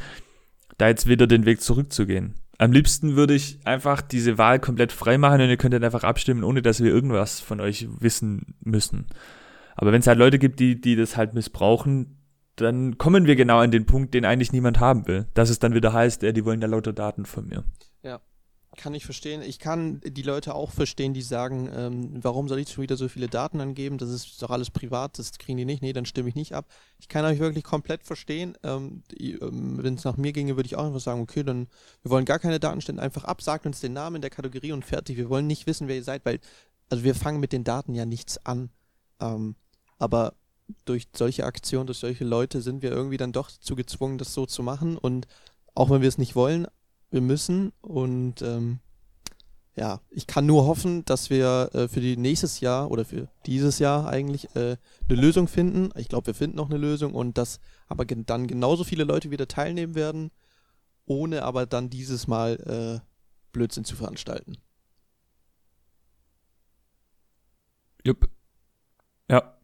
[0.78, 2.36] da jetzt wieder den Weg zurückzugehen.
[2.58, 6.04] Am liebsten würde ich einfach diese Wahl komplett frei machen und ihr könnt dann einfach
[6.04, 9.08] abstimmen, ohne dass wir irgendwas von euch wissen müssen.
[9.76, 12.18] Aber wenn es halt Leute gibt, die, die das halt missbrauchen,
[12.56, 15.28] dann kommen wir genau an den Punkt, den eigentlich niemand haben will.
[15.36, 17.64] Dass es dann wieder heißt, ja, die wollen da lauter Daten von mir.
[18.02, 18.20] Ja,
[18.78, 19.42] kann ich verstehen.
[19.42, 23.10] Ich kann die Leute auch verstehen, die sagen, ähm, warum soll ich schon wieder so
[23.10, 23.98] viele Daten angeben?
[23.98, 25.82] Das ist doch alles privat, das kriegen die nicht.
[25.82, 26.68] Nee, dann stimme ich nicht ab.
[27.00, 28.58] Ich kann euch wirklich komplett verstehen.
[28.64, 31.68] Ähm, ähm, Wenn es nach mir ginge, würde ich auch einfach sagen, okay, dann
[32.04, 35.18] wir wollen gar keine Datenstände, einfach ab, sagt uns den Namen der Kategorie und fertig.
[35.18, 36.40] Wir wollen nicht wissen, wer ihr seid, weil,
[36.90, 38.70] also wir fangen mit den Daten ja nichts an.
[39.20, 39.56] Ähm,
[39.98, 40.34] aber
[40.86, 44.46] durch solche Aktionen, durch solche Leute sind wir irgendwie dann doch dazu gezwungen, das so
[44.46, 44.98] zu machen.
[44.98, 45.28] Und
[45.74, 46.68] auch wenn wir es nicht wollen,
[47.10, 47.72] wir müssen.
[47.82, 48.80] Und ähm,
[49.76, 53.80] ja, ich kann nur hoffen, dass wir äh, für die nächstes Jahr oder für dieses
[53.80, 54.78] Jahr eigentlich äh,
[55.08, 55.92] eine Lösung finden.
[55.96, 59.32] Ich glaube, wir finden noch eine Lösung und dass aber gen dann genauso viele Leute
[59.32, 60.32] wieder teilnehmen werden,
[61.06, 63.08] ohne aber dann dieses Mal äh,
[63.52, 64.58] Blödsinn zu veranstalten.
[68.04, 68.30] Jupp.
[69.30, 69.58] Ja,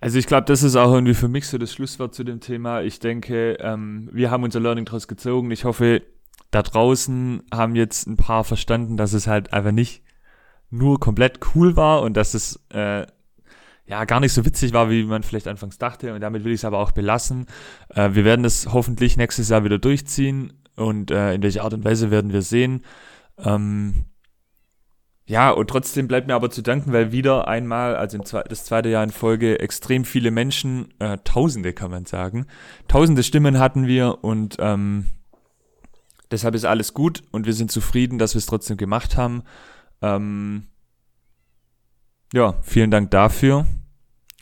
[0.00, 2.82] also ich glaube, das ist auch irgendwie für mich so das Schlusswort zu dem Thema.
[2.82, 5.50] Ich denke, ähm, wir haben unser Learning daraus gezogen.
[5.50, 6.02] Ich hoffe,
[6.50, 10.02] da draußen haben jetzt ein paar verstanden, dass es halt einfach nicht
[10.70, 13.06] nur komplett cool war und dass es äh,
[13.86, 16.14] ja gar nicht so witzig war, wie man vielleicht anfangs dachte.
[16.14, 17.46] Und damit will ich es aber auch belassen.
[17.88, 21.84] Äh, wir werden es hoffentlich nächstes Jahr wieder durchziehen und äh, in welcher Art und
[21.84, 22.82] Weise werden wir sehen.
[23.38, 24.06] Ähm,
[25.28, 28.88] ja, und trotzdem bleibt mir aber zu danken, weil wieder einmal, also Zwe das zweite
[28.88, 32.46] Jahr in Folge, extrem viele Menschen, äh, Tausende kann man sagen,
[32.86, 35.06] Tausende Stimmen hatten wir und ähm,
[36.30, 39.42] deshalb ist alles gut und wir sind zufrieden, dass wir es trotzdem gemacht haben.
[40.02, 40.68] Ähm,
[42.32, 43.66] ja, vielen Dank dafür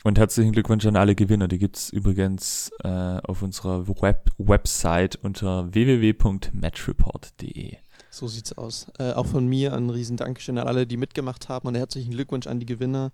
[0.03, 1.47] und herzlichen Glückwunsch an alle Gewinner.
[1.47, 7.77] Die gibt's übrigens äh, auf unserer Web Website unter www.matchreport.de.
[8.11, 8.87] So sieht's aus.
[8.99, 12.47] Äh, auch von mir ein riesen Dankeschön an alle, die mitgemacht haben und herzlichen Glückwunsch
[12.47, 13.11] an die Gewinner.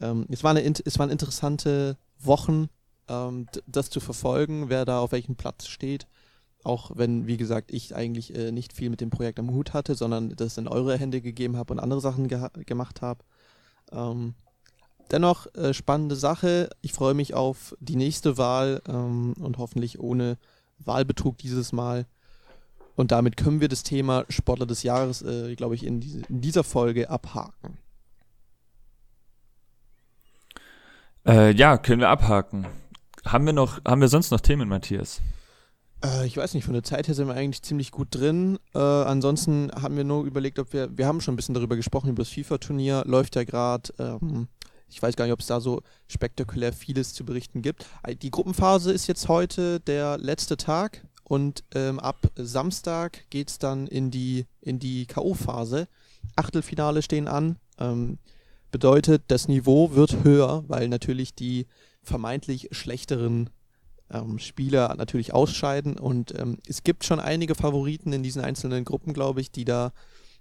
[0.00, 2.68] Ähm, es, war eine, es waren interessante Wochen,
[3.08, 6.06] ähm, das zu verfolgen, wer da auf welchem Platz steht.
[6.66, 9.94] Auch wenn, wie gesagt, ich eigentlich äh, nicht viel mit dem Projekt am Hut hatte,
[9.94, 13.22] sondern das in eure Hände gegeben habe und andere Sachen ge gemacht habe.
[13.92, 14.34] Ähm,
[15.12, 16.68] dennoch äh, spannende Sache.
[16.80, 20.38] Ich freue mich auf die nächste Wahl ähm, und hoffentlich ohne
[20.80, 22.04] Wahlbetrug dieses Mal.
[22.96, 26.40] Und damit können wir das Thema Sportler des Jahres, äh, glaube ich, in, diese, in,
[26.40, 27.78] dieser Folge abhaken.
[31.24, 32.66] Äh, ja, können wir abhaken.
[33.24, 35.22] Haben wir noch, haben wir sonst noch Themen, Matthias?
[36.06, 38.58] Äh, ich weiß nicht, von der Zeit her sind wir eigentlich ziemlich gut drin.
[38.74, 42.10] Äh, ansonsten haben wir nur überlegt, ob wir, wir haben schon ein bisschen darüber gesprochen,
[42.10, 43.92] über das FIFA-Turnier, läuft ja gerade.
[43.98, 44.48] Ähm,
[44.88, 47.86] ich weiß gar nicht, ob es da so spektakulär vieles zu berichten gibt.
[48.22, 51.04] Die Gruppenphase ist jetzt heute der letzte Tag.
[51.24, 55.88] Und ähm, ab Samstag geht es dann in die, in die K.O.-Phase.
[56.36, 57.56] Achtelfinale stehen an.
[57.78, 58.18] Ähm,
[58.70, 61.66] bedeutet, das Niveau wird höher, weil natürlich die
[62.04, 63.50] vermeintlich schlechteren
[64.10, 65.98] ähm, Spieler natürlich ausscheiden.
[65.98, 69.92] Und ähm, es gibt schon einige Favoriten in diesen einzelnen Gruppen, glaube ich, die da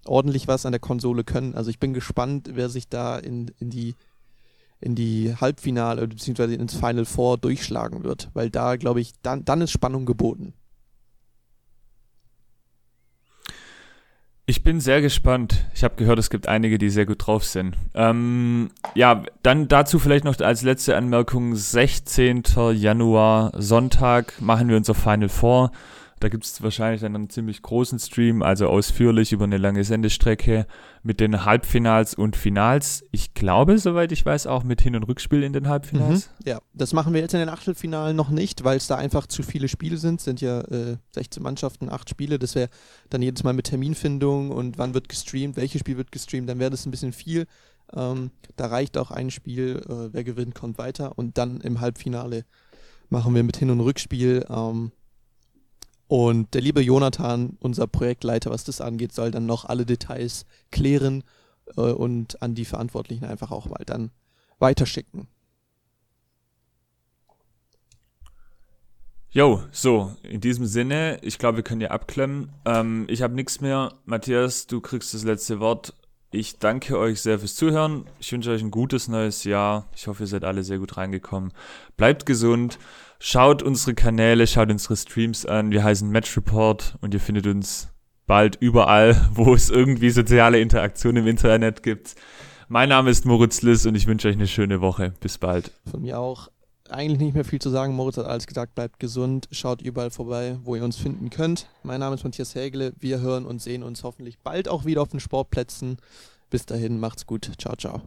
[0.06, 1.56] ordentlich was an der Konsole können.
[1.56, 3.96] Also ich bin gespannt, wer sich da in, in die
[4.82, 6.54] in die Halbfinale bzw.
[6.54, 10.54] ins Final Four durchschlagen wird, weil da glaube ich, dann, dann ist Spannung geboten.
[14.48, 15.66] Ich bin sehr gespannt.
[15.74, 17.76] Ich habe gehört, es gibt einige, die sehr gut drauf sind.
[17.96, 21.56] Ähm, ja, dann dazu vielleicht noch als letzte Anmerkung.
[21.56, 22.44] 16.
[22.74, 25.72] Januar, Sonntag, machen wir unser Final Four.
[26.20, 30.66] Da gibt es wahrscheinlich dann einen ziemlich großen Stream, also ausführlich über eine lange Sendestrecke
[31.04, 33.04] mit den Halbfinals und Finals.
[33.12, 36.30] Ich glaube, soweit ich weiß, auch mit Hin- und Rückspiel in den Halbfinals.
[36.40, 39.28] Mhm, ja, das machen wir jetzt in den Achtelfinalen noch nicht, weil es da einfach
[39.28, 40.20] zu viele Spiele sind.
[40.20, 42.40] Es sind ja äh, 16 Mannschaften, 8 Spiele.
[42.40, 42.70] Das wäre
[43.10, 46.72] dann jedes Mal mit Terminfindung und wann wird gestreamt, welches Spiel wird gestreamt, dann wäre
[46.72, 47.46] das ein bisschen viel.
[47.94, 51.18] Ähm, da reicht auch ein Spiel, äh, wer gewinnt, kommt weiter.
[51.18, 52.46] Und dann im Halbfinale
[53.10, 54.46] machen wir mit Hin- und Rückspiel.
[54.50, 54.92] Ähm,
[56.08, 61.24] und der liebe Jonathan, unser Projektleiter, was das angeht, soll dann noch alle Details klären
[61.78, 64.12] äh, und an die Verantwortlichen einfach auch mal dann
[64.60, 65.28] weiterschicken.
[69.36, 72.54] Jo, so, in diesem Sinne, ich glaube, wir können ja abklemmen.
[72.64, 73.94] Ähm, ich habe nichts mehr.
[74.06, 75.94] Matthias, du kriegst das letzte Wort.
[76.32, 78.06] Ich danke euch sehr fürs Zuhören.
[78.20, 79.90] Ich wünsche euch ein gutes neues Jahr.
[79.94, 81.52] Ich hoffe, ihr seid alle sehr gut reingekommen.
[81.98, 82.80] Bleibt gesund.
[83.28, 85.72] Schaut unsere Kanäle, schaut unsere Streams an.
[85.72, 87.88] Wir heißen Match Report und ihr findet uns
[88.28, 92.14] bald überall, wo es irgendwie soziale Interaktion im Internet gibt.
[92.68, 95.16] Mein Name ist Moritz Liss und ich wünsche euch eine schöne Woche.
[95.22, 95.72] Bis bald.
[95.90, 96.50] Von mir auch
[96.88, 97.96] eigentlich nicht mehr viel zu sagen.
[97.96, 98.76] Moritz hat alles gesagt.
[98.76, 99.48] Bleibt gesund.
[99.50, 101.66] Schaut überall vorbei, wo ihr uns finden könnt.
[101.82, 102.94] Mein Name ist Matthias Hägele.
[103.00, 105.98] Wir hören und sehen uns hoffentlich bald auch wieder auf den Sportplätzen.
[106.52, 107.50] Bis dahin, macht's gut.
[107.58, 108.04] Ciao, ciao.